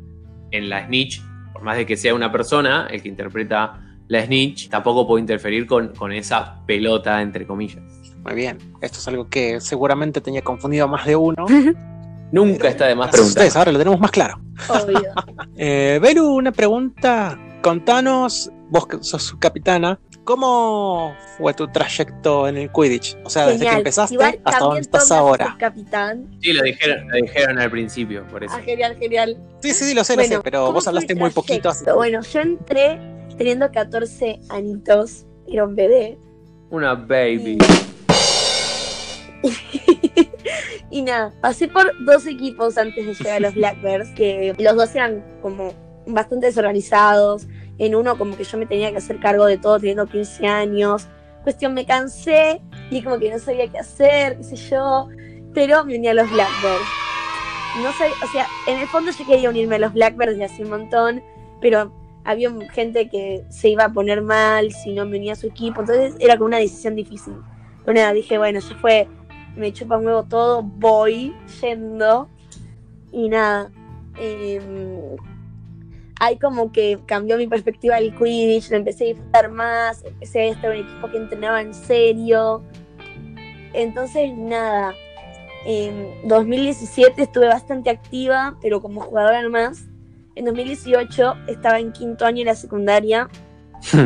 [0.52, 4.68] en la snitch, por más de que sea una persona el que interpreta la snitch,
[4.68, 7.82] tampoco puedo interferir con, con esa pelota, entre comillas.
[8.24, 11.46] Muy bien, esto es algo que seguramente tenía confundido a más de uno.
[12.32, 13.58] Nunca está de más a ustedes, preguntar.
[13.58, 14.40] ahora lo tenemos más claro.
[14.68, 15.00] Obvio.
[15.56, 17.38] Eh, Belu, una pregunta.
[17.62, 23.18] Contanos, vos que sos su capitana, ¿cómo fue tu trayecto en el Quidditch?
[23.22, 25.56] O sea, desde que empezaste Igual hasta donde estás ahora.
[25.58, 26.38] capitán.
[26.40, 28.54] Sí, lo dijeron, lo dijeron al principio, por eso.
[28.56, 29.36] Ah, genial, genial.
[29.60, 31.68] Sí, sí, sí, lo sé, lo sé, pero ¿cómo vos hablaste muy poquito.
[31.68, 31.84] así?
[31.94, 32.98] Bueno, yo entré
[33.36, 36.16] teniendo 14 añitos, era un bebé.
[36.70, 37.58] Una baby.
[40.90, 44.94] y nada, pasé por dos equipos antes de llegar a los Blackbirds, que los dos
[44.94, 45.74] eran como
[46.06, 47.46] bastante desorganizados.
[47.82, 51.08] En uno como que yo me tenía que hacer cargo de todo teniendo 15 años.
[51.42, 55.08] Cuestión, me cansé y como que no sabía qué hacer, qué sé yo.
[55.52, 56.86] Pero me uní a los Blackbirds.
[57.82, 60.62] No sé, o sea, en el fondo yo quería unirme a los Blackbirds de hace
[60.62, 61.24] un montón,
[61.60, 61.92] pero
[62.22, 65.80] había gente que se iba a poner mal si no me unía a su equipo,
[65.80, 67.34] entonces era como una decisión difícil.
[67.84, 69.08] Pero nada, dije, bueno, ya fue,
[69.56, 72.28] me chupa un huevo todo, voy yendo.
[73.10, 73.72] Y nada,
[74.18, 75.16] em,
[76.22, 80.44] ahí como que cambió mi perspectiva del Quidditch, lo empecé a disfrutar más, empecé a
[80.52, 82.62] estar en un equipo que entrenaba en serio.
[83.72, 84.94] Entonces, nada,
[85.66, 89.84] en 2017 estuve bastante activa, pero como jugadora nomás.
[90.36, 93.28] En 2018 estaba en quinto año de la secundaria,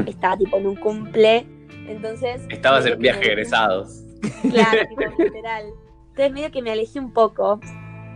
[0.07, 1.47] estaba tipo en un cumple,
[1.87, 2.43] entonces...
[2.49, 4.03] Estabas en viaje me- egresados.
[4.51, 5.67] Claro, tipo, literal.
[6.09, 7.61] Entonces medio que me alejé un poco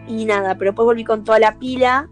[0.09, 2.09] y nada, pero después volví con toda la pila.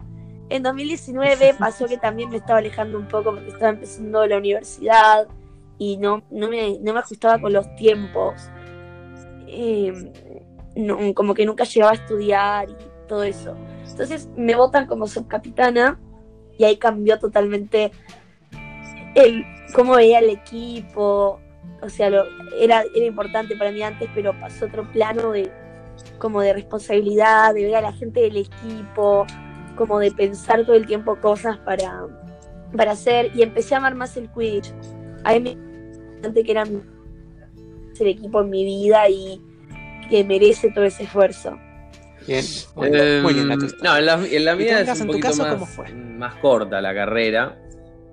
[0.49, 5.27] En 2019 pasó que también me estaba alejando un poco porque estaba empezando la universidad
[5.77, 8.49] y no, no, me, no me ajustaba con los tiempos.
[9.47, 10.11] Eh,
[10.75, 12.75] no, como que nunca llegaba a estudiar y
[13.07, 13.55] todo eso.
[13.89, 15.99] Entonces me votan como subcapitana
[16.57, 17.91] y ahí cambió totalmente
[19.15, 21.39] el cómo veía el equipo.
[21.81, 22.25] O sea, lo,
[22.59, 25.51] era, era importante para mí antes, pero pasó otro plano de
[26.17, 29.25] como de responsabilidad, de ver a la gente del equipo,
[29.79, 32.03] como de pensar todo el tiempo cosas para,
[32.75, 34.71] para hacer y empecé a amar más el Quidditch.
[35.23, 35.57] A mí
[36.21, 36.81] me que era mi-
[37.99, 39.41] el equipo en mi vida y
[40.09, 41.57] que merece todo ese esfuerzo.
[42.27, 42.43] Bien,
[42.75, 43.73] muy bien, Eh, muy bien la tuya.
[43.83, 45.65] no, en la, en la ¿Y mía es un en tu poquito caso, más, cómo
[45.65, 45.93] fue?
[45.93, 47.57] más corta la carrera.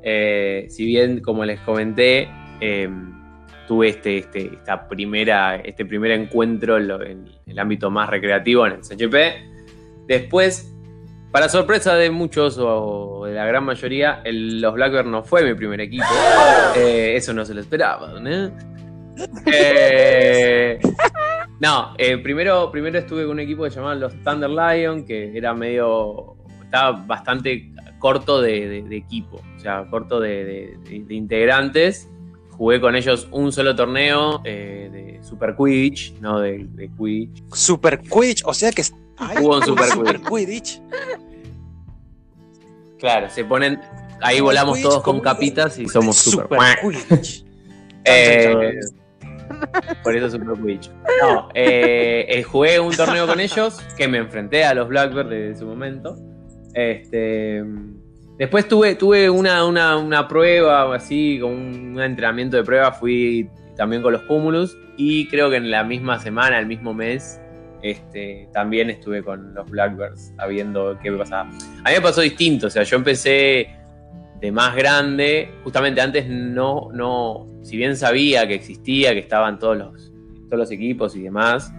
[0.02, 2.28] Eh, si bien, como les comenté,
[2.60, 2.88] eh,
[3.68, 8.66] tuve este, este, esta primera, este primer encuentro en, lo- en el ámbito más recreativo
[8.66, 10.06] en el CHP.
[10.06, 10.72] Después,
[11.36, 15.52] para sorpresa de muchos o de la gran mayoría, el- los Blackbird no fue mi
[15.54, 16.04] primer equipo.
[16.78, 18.50] Eh, eso no se lo esperaba, ¿no?
[19.46, 20.78] Eh,
[21.60, 25.36] no, eh, primero, primero estuve con un equipo que se llamaba los Thunder Lion, que
[25.36, 26.36] era medio.
[26.64, 32.08] estaba bastante corto de, de- de equipo, o sea, corto de, de- integrantes.
[32.50, 37.42] Jugué con ellos un solo torneo eh, de Super Quidditch, no de, de Quidditch.
[37.52, 38.82] Super Quidditch, o sea que.
[39.18, 40.78] Ay, Hubo un Super Super Quidditch.
[40.78, 41.25] Quidditch.
[42.98, 43.80] Claro, se ponen.
[44.22, 46.58] Ahí volamos todos con capitas y somos Super.
[48.08, 48.78] Eh,
[50.04, 50.90] por eso Super Quidditch.
[51.20, 55.58] No, eh, eh, jugué un torneo con ellos que me enfrenté a los Blackbird desde
[55.58, 56.16] su momento.
[56.74, 57.64] Este,
[58.38, 62.92] después tuve, tuve una, una, una prueba, así, con un, entrenamiento de prueba.
[62.92, 67.40] Fui también con los Cumulus y creo que en la misma semana, el mismo mes,
[67.82, 71.48] este, también estuve con los Blackbirds, sabiendo qué me pasaba.
[71.84, 73.68] A mí me pasó distinto, o sea, yo empecé
[74.40, 79.76] de más grande, justamente antes no, no, si bien sabía que existía, que estaban todos
[79.78, 80.12] los,
[80.46, 81.72] todos los equipos y demás,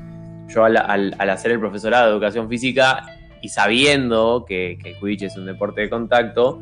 [0.49, 3.05] yo al, al- hacer el profesorado de educación física
[3.41, 6.61] y sabiendo que, que el Quidditch es un deporte de contacto,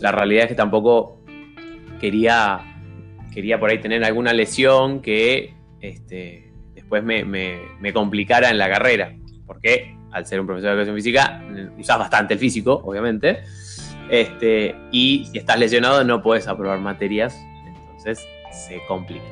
[0.00, 1.20] la realidad es que tampoco
[2.00, 2.60] quería,
[3.32, 6.52] quería por ahí tener alguna lesión que este,
[6.88, 9.14] después me, me- me complicara en la carrera,
[9.46, 11.42] porque al ser un profesor de educación física
[11.78, 13.40] usas bastante el físico, obviamente,
[14.10, 19.24] este, y si estás lesionado no puedes aprobar materias, entonces se complica.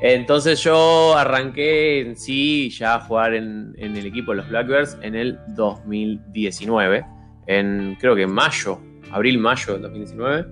[0.00, 4.96] Entonces yo arranqué en sí ya a jugar en, en el equipo de los Blackbirds
[5.02, 7.04] en el 2019,
[7.48, 8.80] en creo que en mayo,
[9.12, 10.46] abril-mayo del 2019.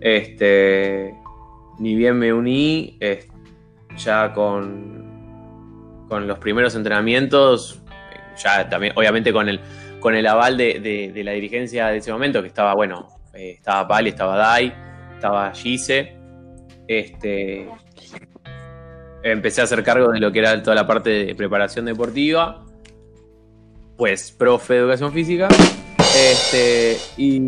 [0.00, 1.12] Este,
[1.80, 2.98] ni bien me uní,
[3.96, 5.01] ya con,
[6.12, 7.80] con los primeros entrenamientos,
[8.36, 9.58] ya también, obviamente con el,
[9.98, 13.52] con el aval de, de- de la dirigencia de ese momento, que estaba, bueno, eh,
[13.56, 14.74] estaba Pali, estaba Dai,
[15.14, 16.12] estaba Gise.
[16.86, 17.66] Este,
[19.22, 22.62] empecé a hacer cargo de lo que era toda la parte de preparación deportiva,
[23.96, 25.48] pues profe de educación física.
[26.14, 27.40] Este, y,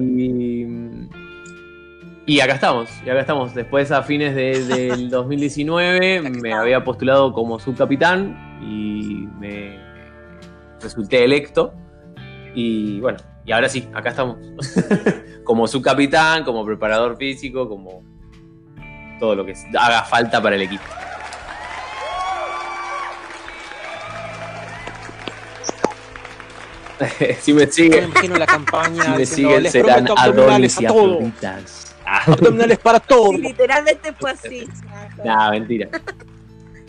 [2.26, 3.54] y acá estamos, y acá estamos.
[3.54, 9.78] Después, a fines de- del 2019, me había postulado como subcapitán y me
[10.80, 11.74] resulté electo.
[12.54, 14.38] Y bueno, y ahora sí, acá estamos.
[15.44, 18.02] como subcapitán, como preparador físico, como
[19.18, 20.82] todo lo que haga falta para el equipo.
[27.40, 30.86] si me Yo me siguen, imagino la campaña si me siguen les serán abdominales a
[30.86, 31.22] todos.
[32.06, 33.30] Abdominales para todos.
[33.36, 34.68] Sí, literalmente fue así.
[35.24, 35.88] No, mentira.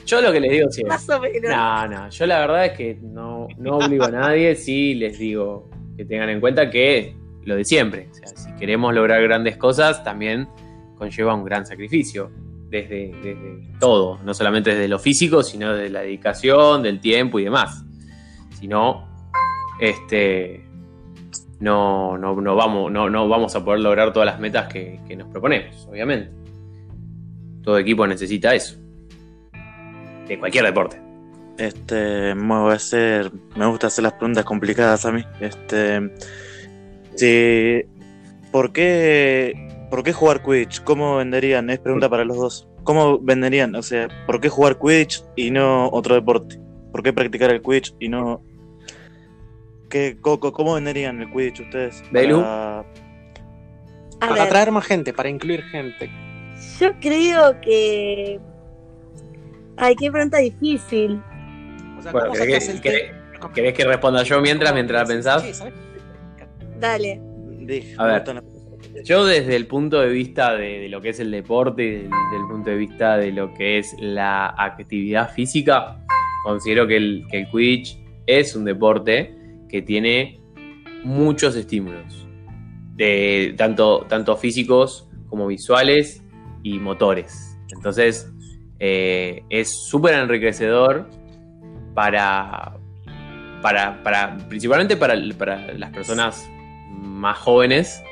[0.06, 0.96] Yo lo que les digo siempre.
[0.96, 1.50] Más o menos.
[1.50, 5.70] No, no, yo la verdad es que no, no obligo a nadie, sí les digo
[5.98, 10.04] que tengan en cuenta que lo de siempre, o sea, si queremos lograr grandes cosas,
[10.04, 10.48] también
[10.96, 12.32] conlleva un gran sacrificio,
[12.70, 17.46] desde, desde todo, no solamente desde lo físico, sino de la dedicación, del tiempo y
[17.46, 17.84] demás.
[18.60, 19.08] Si no,
[19.80, 20.66] este,
[21.60, 25.16] no, no, no, vamos, no, no vamos a poder lograr todas las metas que, que
[25.16, 26.32] nos proponemos, obviamente.
[27.64, 28.78] Todo equipo necesita eso.
[30.28, 31.00] De cualquier deporte.
[31.58, 35.24] Este, me voy a hacer, me gusta hacer las preguntas complicadas a mí.
[35.40, 36.12] Este,
[37.16, 37.84] si,
[38.52, 40.84] ¿por qué, por qué jugar Quidditch?
[40.84, 41.70] ¿Cómo venderían?
[41.70, 42.68] Es pregunta para los dos.
[42.84, 43.74] ¿Cómo venderían?
[43.76, 46.60] O sea, ¿por qué jugar Quidditch y no otro deporte?
[46.92, 48.42] ¿Por qué practicar el Quidditch y no
[49.90, 52.04] ¿Qué, co- co- ¿Cómo venderían el Quidditch ustedes?
[52.12, 52.42] Belu.
[52.42, 52.86] Para-
[54.20, 56.10] Para atraer más gente, para incluir gente.
[56.80, 58.40] yo creo que.
[59.78, 61.22] Ay, qué pregunta difícil.
[61.98, 63.54] O sea, Bueno, ¿cómo ¿querés que, el querés- tema?
[63.54, 65.44] querés que responda yo mientras, mientras la pensás?
[65.44, 65.74] Sí, ¿sabes?
[66.80, 67.22] Dale.
[67.98, 68.24] A ver.
[69.04, 72.48] Yo desde el punto de vista de, de lo que es el deporte, desde el
[72.50, 76.00] punto de vista de lo que es la actividad física,
[76.44, 77.98] considero que el, que el Quidditch
[78.28, 79.36] es un deporte
[79.68, 80.40] que tiene
[81.04, 82.26] muchos estímulos,
[82.96, 86.24] de, tanto, tanto físicos como visuales
[86.64, 87.58] y motores.
[87.74, 88.32] Entonces,
[88.88, 91.10] eh, es súper enriquecedor
[91.96, 92.78] para,
[93.64, 96.48] para, para, principalmente para, para las personas
[96.92, 98.04] más jóvenes,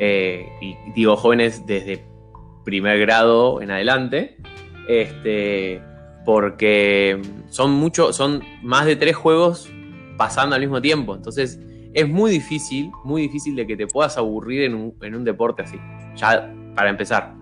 [0.00, 2.04] eh, y digo jóvenes desde
[2.64, 4.36] primer grado en adelante,
[4.88, 5.80] este,
[6.24, 9.70] porque son mucho, son más de tres juegos
[10.16, 11.14] pasando al mismo tiempo.
[11.14, 11.60] Entonces
[11.94, 15.62] es muy difícil, muy difícil de que te puedas aburrir en un, en un deporte
[15.62, 15.78] así.
[16.16, 17.37] Ya para empezar.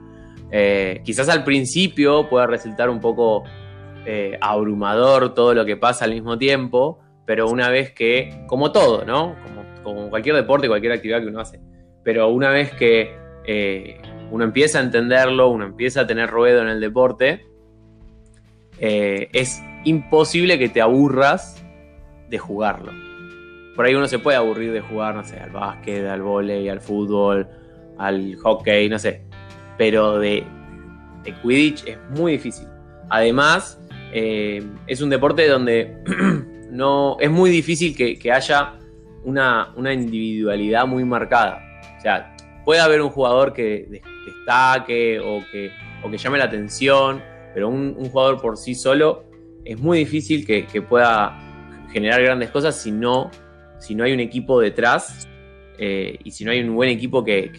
[0.51, 3.45] Eh, quizás al principio pueda resultar un poco
[4.05, 9.05] eh, abrumador todo lo que pasa al mismo tiempo, pero una vez que, como todo,
[9.05, 9.35] ¿no?
[9.83, 11.61] Como, cualquier deporte, cualquier actividad que uno hace,
[12.03, 16.69] pero una vez que eh, uno empieza a entenderlo, uno empieza a tener ruedo en
[16.69, 17.47] el deporte,
[18.79, 21.65] es imposible que te aburras
[22.29, 22.93] de jugarlo.
[23.75, 26.81] Por ahí uno se puede aburrir de jugar, no sé, al básquet, al vóley, al
[26.81, 27.47] fútbol,
[27.99, 29.23] al hockey, no sé.
[29.79, 30.45] Pero de,
[31.25, 32.67] de Quidditch es muy difícil.
[33.09, 33.81] Además,
[34.13, 35.97] eh, es un deporte donde
[36.71, 38.75] no es muy difícil que, que haya
[39.25, 41.61] una, una individualidad muy marcada.
[41.99, 45.71] O sea, puede haber un jugador que des- destaque o que,
[46.03, 47.23] o que llame la atención,
[47.55, 49.25] pero un, jugador por sí solo
[49.65, 51.37] es muy difícil que, que pueda
[51.93, 53.31] generar grandes cosas si no,
[53.79, 55.29] si no hay un equipo detrás
[55.79, 57.51] eh, y si no hay un buen equipo que,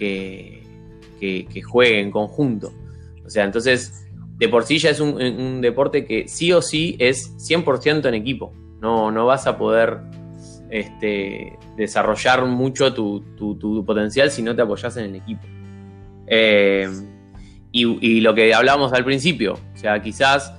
[1.20, 2.72] que- que juegue en conjunto.
[3.26, 4.08] O sea, entonces,
[4.38, 8.54] de por sí ya es un, deporte que sí o sí es 100% en equipo.
[8.80, 10.00] No, no vas a poder
[10.70, 15.42] este, desarrollar mucho tu, potencial si no te apoyas en el equipo.
[16.28, 16.88] Eh,
[17.72, 20.54] y, y lo que hablábamos al principio, o sea, quizás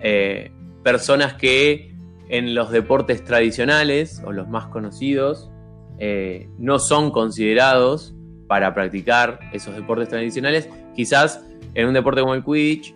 [0.00, 0.50] eh,
[0.82, 1.94] personas que
[2.28, 5.50] en los deportes tradicionales o los más conocidos
[5.98, 8.14] eh, no son considerados
[8.50, 11.40] para practicar esos deportes tradicionales, quizás
[11.72, 12.92] en un deporte como el Quidditch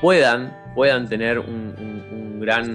[0.00, 2.68] puedan, puedan tener un, gran,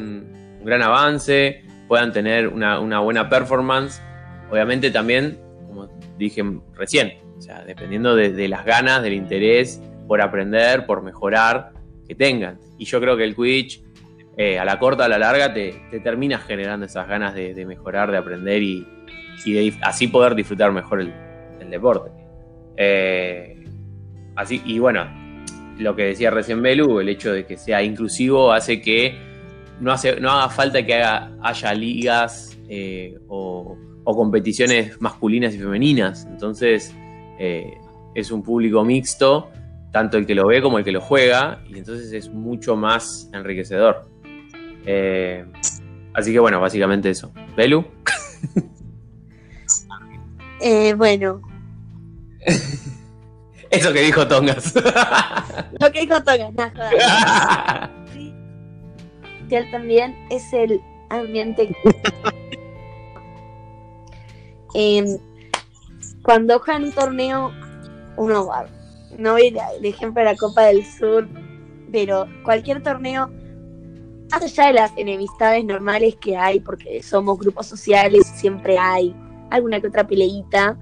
[0.58, 4.02] un gran avance, puedan tener una, buena performance.
[4.50, 6.42] Obviamente también, como dije
[6.74, 11.74] recién, o sea, dependiendo de, las ganas, del interés por aprender, por mejorar
[12.08, 12.62] que tengan.
[12.78, 13.84] Y yo creo que el Quidditch,
[14.38, 18.10] eh, a la corta, a la larga, te, te termina generando esas ganas de, mejorar,
[18.10, 18.88] de aprender y,
[19.46, 22.21] de así poder disfrutar mejor el deporte.
[22.78, 23.66] Eh,
[24.36, 25.06] así, y bueno,
[25.78, 29.18] lo que decía recién Belu, el hecho de que sea inclusivo hace que
[29.80, 36.28] no, hace, no haga falta que haya ligas eh, o, competiciones masculinas y femeninas.
[36.30, 36.94] Entonces,
[37.40, 37.78] eh,
[38.14, 39.50] es un público mixto,
[39.92, 43.30] tanto el que lo ve como el que lo juega, y entonces es mucho más
[43.34, 44.06] enriquecedor.
[46.14, 47.32] Así que bueno, básicamente eso.
[47.56, 47.86] ¿Belu?
[50.96, 51.42] Bueno,
[53.72, 54.74] Eso que dijo Tongas.
[55.80, 57.92] lo que dijo Toga, nada, joda.
[59.44, 61.76] Social también es el ambiente.
[64.74, 65.18] Em,
[66.24, 67.52] cuando juegan un torneo,
[68.16, 68.66] uno va.
[69.18, 71.28] No voy de ejemplo a la Copa del Sur,
[71.92, 73.30] pero cualquier torneo,
[74.32, 79.14] más allá de las enemistades normales que hay, porque somos grupos sociales, siempre hay
[79.50, 80.78] alguna que otra peleita.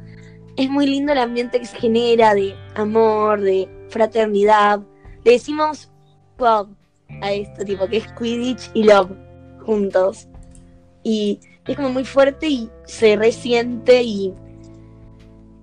[0.60, 4.82] Es muy lindo el ambiente que se genera de amor, de fraternidad.
[5.24, 5.90] Le decimos
[6.36, 6.76] pub
[7.22, 9.12] a esto, tipo, que es Quidditch y Love
[9.66, 10.28] juntos.
[11.02, 14.34] Y es como muy fuerte y se resiente y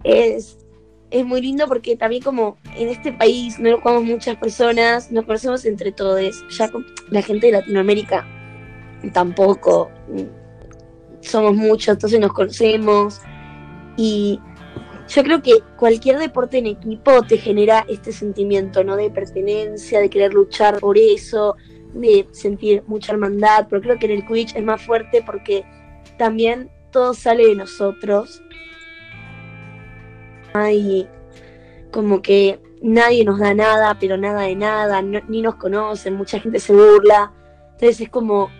[0.02, 0.64] es,
[1.10, 5.26] es muy lindo porque también como en este país no lo jugamos muchas personas, nos
[5.26, 6.42] conocemos entre todos.
[6.56, 6.70] Ya
[7.10, 8.26] la gente de Latinoamérica
[9.12, 13.20] tampoco mm, somos muchos, entonces nos conocemos.
[13.98, 14.40] Y
[15.08, 18.96] yo creo que cualquier deporte en equipo te genera este sentimiento, ¿no?
[18.96, 21.56] De pertenencia, de querer luchar por eso,
[21.94, 25.64] de sentir mucha hermandad, pero creo que en el Quidditch es más fuerte porque
[26.18, 28.42] también todo sale de nosotros.
[30.54, 31.08] Hay
[31.90, 36.58] como que nadie nos da nada, pero nada de nada, ni nos conocen, mucha gente
[36.58, 37.32] se burla.
[37.72, 38.50] Entonces es como,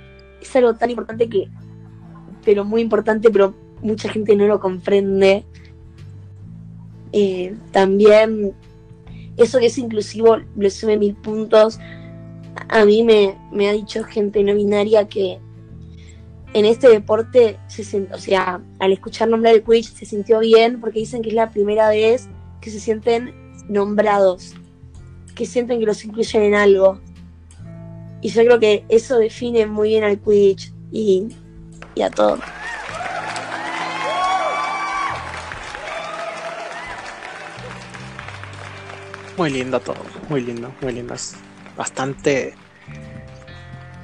[0.41, 1.49] es algo tan importante que,
[2.45, 5.45] pero muy importante, pero mucha gente no lo comprende.
[7.19, 8.55] Eh, también
[9.39, 11.79] eso que es inclusivo le sube mil puntos.
[12.69, 15.39] A mí me, ha dicho gente no binaria que
[16.53, 20.99] en este deporte, se o sea, al escuchar nombrar el Quidditch se sintió bien porque
[20.99, 22.29] dicen que es la primera vez
[22.61, 23.35] que se sienten
[23.67, 24.53] nombrados,
[25.35, 27.01] que sienten que los incluyen en algo.
[28.21, 31.29] Y yo creo que eso define muy bien al Quidditch y,
[31.95, 32.39] y a todo.
[39.37, 39.99] Muy lindo todo,
[40.31, 41.13] muy lindo, muy lindo.
[41.13, 41.37] Es
[41.77, 42.55] bastante,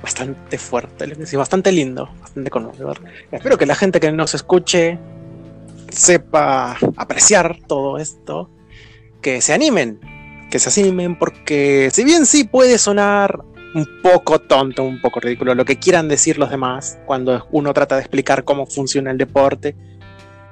[0.02, 3.00] bastante fuerte, le decía, bastante lindo, bastante conmovedor.
[3.30, 4.98] Espero que la gente que nos escuche
[5.88, 8.50] sepa apreciar todo esto,
[9.22, 10.00] que se animen,
[10.50, 13.42] que se animen, porque si bien sí puede sonar
[13.74, 17.94] un poco tonto, un poco ridículo, lo que quieran decir los demás cuando uno trata
[17.94, 19.74] de explicar cómo funciona el deporte,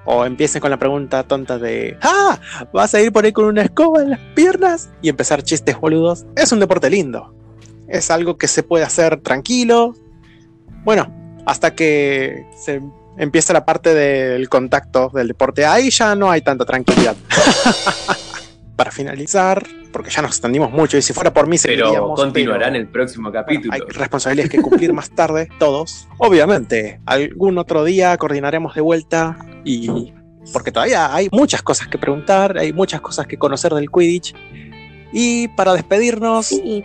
[0.04, 2.38] o empiecen con la pregunta tonta de ¡Ah!
[2.72, 4.90] ¿Vas a ir por ahí con una escoba en las piernas?
[5.02, 6.26] Y empezar chistes boludos.
[6.36, 7.34] Es un deporte lindo.
[7.88, 9.94] Es algo que se puede hacer tranquilo.
[10.84, 11.12] Bueno,
[11.46, 12.80] hasta que se
[13.18, 15.66] empieza la parte del contacto del deporte.
[15.66, 17.16] Ahí ya no hay tanta tranquilidad.
[18.80, 19.62] Para finalizar,
[19.92, 22.82] porque ya nos extendimos mucho y si fuera por mí Pero seguiríamos, continuará en pero-
[22.84, 23.74] el próximo capítulo.
[23.74, 26.08] hay responsabilidades que cumplir más tarde, todos.
[26.16, 30.14] Obviamente, algún otro día coordinaremos de vuelta y
[30.52, 34.34] porque todavía hay muchas cosas que preguntar, hay muchas cosas que conocer del Quidditch.
[35.12, 36.82] Y para despedirnos, Sí,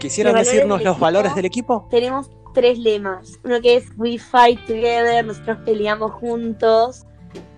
[0.00, 1.00] quisieran Los decirnos los equipo.
[1.00, 1.86] valores del equipo.
[1.92, 3.38] tenemos tres lemas.
[3.44, 7.04] Uno que es We Fight Together, nosotros peleamos juntos,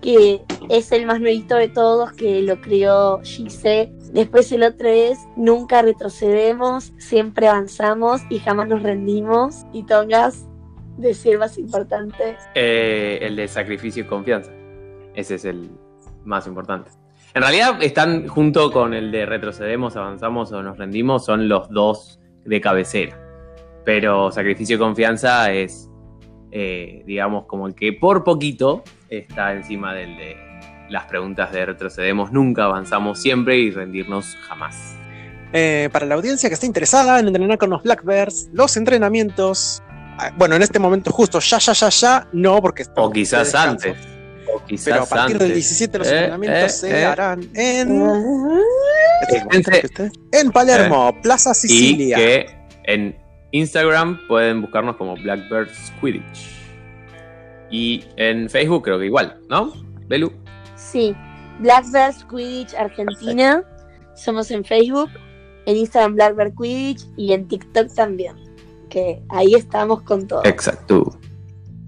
[0.01, 3.91] que es el más nuevito de todos, que lo creó Gise.
[4.13, 9.65] Después el otro es Nunca retrocedemos, siempre avanzamos y jamás nos rendimos.
[9.73, 10.47] Y Tongas,
[10.97, 12.37] decir más importante.
[12.55, 14.51] Eh, el de sacrificio y confianza.
[15.13, 15.69] Ese es el
[16.23, 16.91] más importante.
[17.33, 22.19] En realidad están junto con el de retrocedemos, avanzamos o nos rendimos, son los dos
[22.45, 23.19] de cabecera.
[23.85, 25.88] Pero sacrificio y confianza es,
[26.51, 30.37] eh, digamos, como el que por poquito está encima del de
[30.89, 34.95] las preguntas de retrocedemos nunca, avanzamos siempre y rendirnos jamás.
[35.53, 39.83] Eh, para la audiencia que está interesada en entrenar con los Black Bears, los entrenamientos.
[40.17, 43.95] ah, Bueno, en este momento justo ya, ya, ya, ya, no, porque O quizás antes.
[44.51, 45.39] O quizás Pero a partir antes.
[45.47, 48.01] del 17 los Eh, entrenamientos se harán en.
[49.29, 52.17] Esténse- En Palermo, Plaza Y Sicilia.
[52.17, 52.45] que
[52.85, 53.15] en
[53.51, 56.59] Instagram pueden buscarnos como Blackbirds Quidditch.
[57.71, 59.73] Y en Facebook creo que igual, ¿no?
[60.07, 60.31] Belu.
[60.75, 61.15] Sí,
[61.59, 63.63] Blackbird Quidditch Argentina.
[64.15, 65.09] Somos en Facebook,
[65.65, 68.35] en Instagram Blackbird Quidditch y en TikTok también.
[68.89, 70.43] Que ahí estamos con todo.
[70.45, 71.19] Exacto.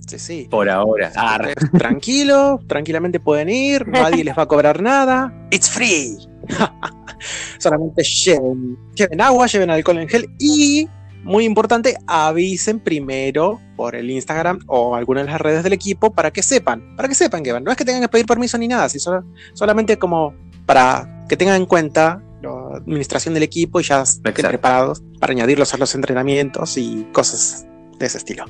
[0.08, 0.48] Sí, sí.
[0.50, 1.12] Por ahora.
[1.16, 1.54] Ar.
[1.78, 5.34] Tranquilo, tranquilamente pueden ir, nadie les va a cobrar nada.
[5.52, 6.18] It's free.
[7.60, 10.88] Solamente lleven, lleven agua, lleven alcohol en gel y,
[11.24, 16.32] muy importante, avisen primero por el Instagram o alguna de las redes del equipo para
[16.32, 17.64] que sepan, para que sepan que van.
[17.64, 20.34] No es que tengan que pedir permiso ni nada, sino solamente como
[20.66, 24.50] para que tengan en cuenta la administración del equipo y ya estén Exacto.
[24.50, 27.66] preparados para añadirlos a los entrenamientos y cosas
[28.00, 28.46] de ese estilo.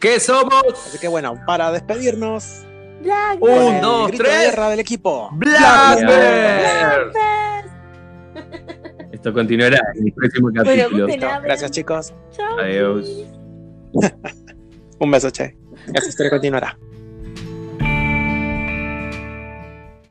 [0.00, 0.62] ¿Qué somos?
[0.86, 2.62] Así que bueno, para despedirnos,
[3.40, 5.30] con Un, dos, grito de guerra del equipo.
[5.32, 7.12] Blackbird.
[9.28, 11.06] Esto continuará en el próximo capítulo.
[11.42, 12.14] Gracias chicos.
[12.30, 12.58] Chau.
[12.60, 13.26] Adiós.
[15.00, 15.54] Un beso, che.
[15.92, 16.78] Esta historia continuará.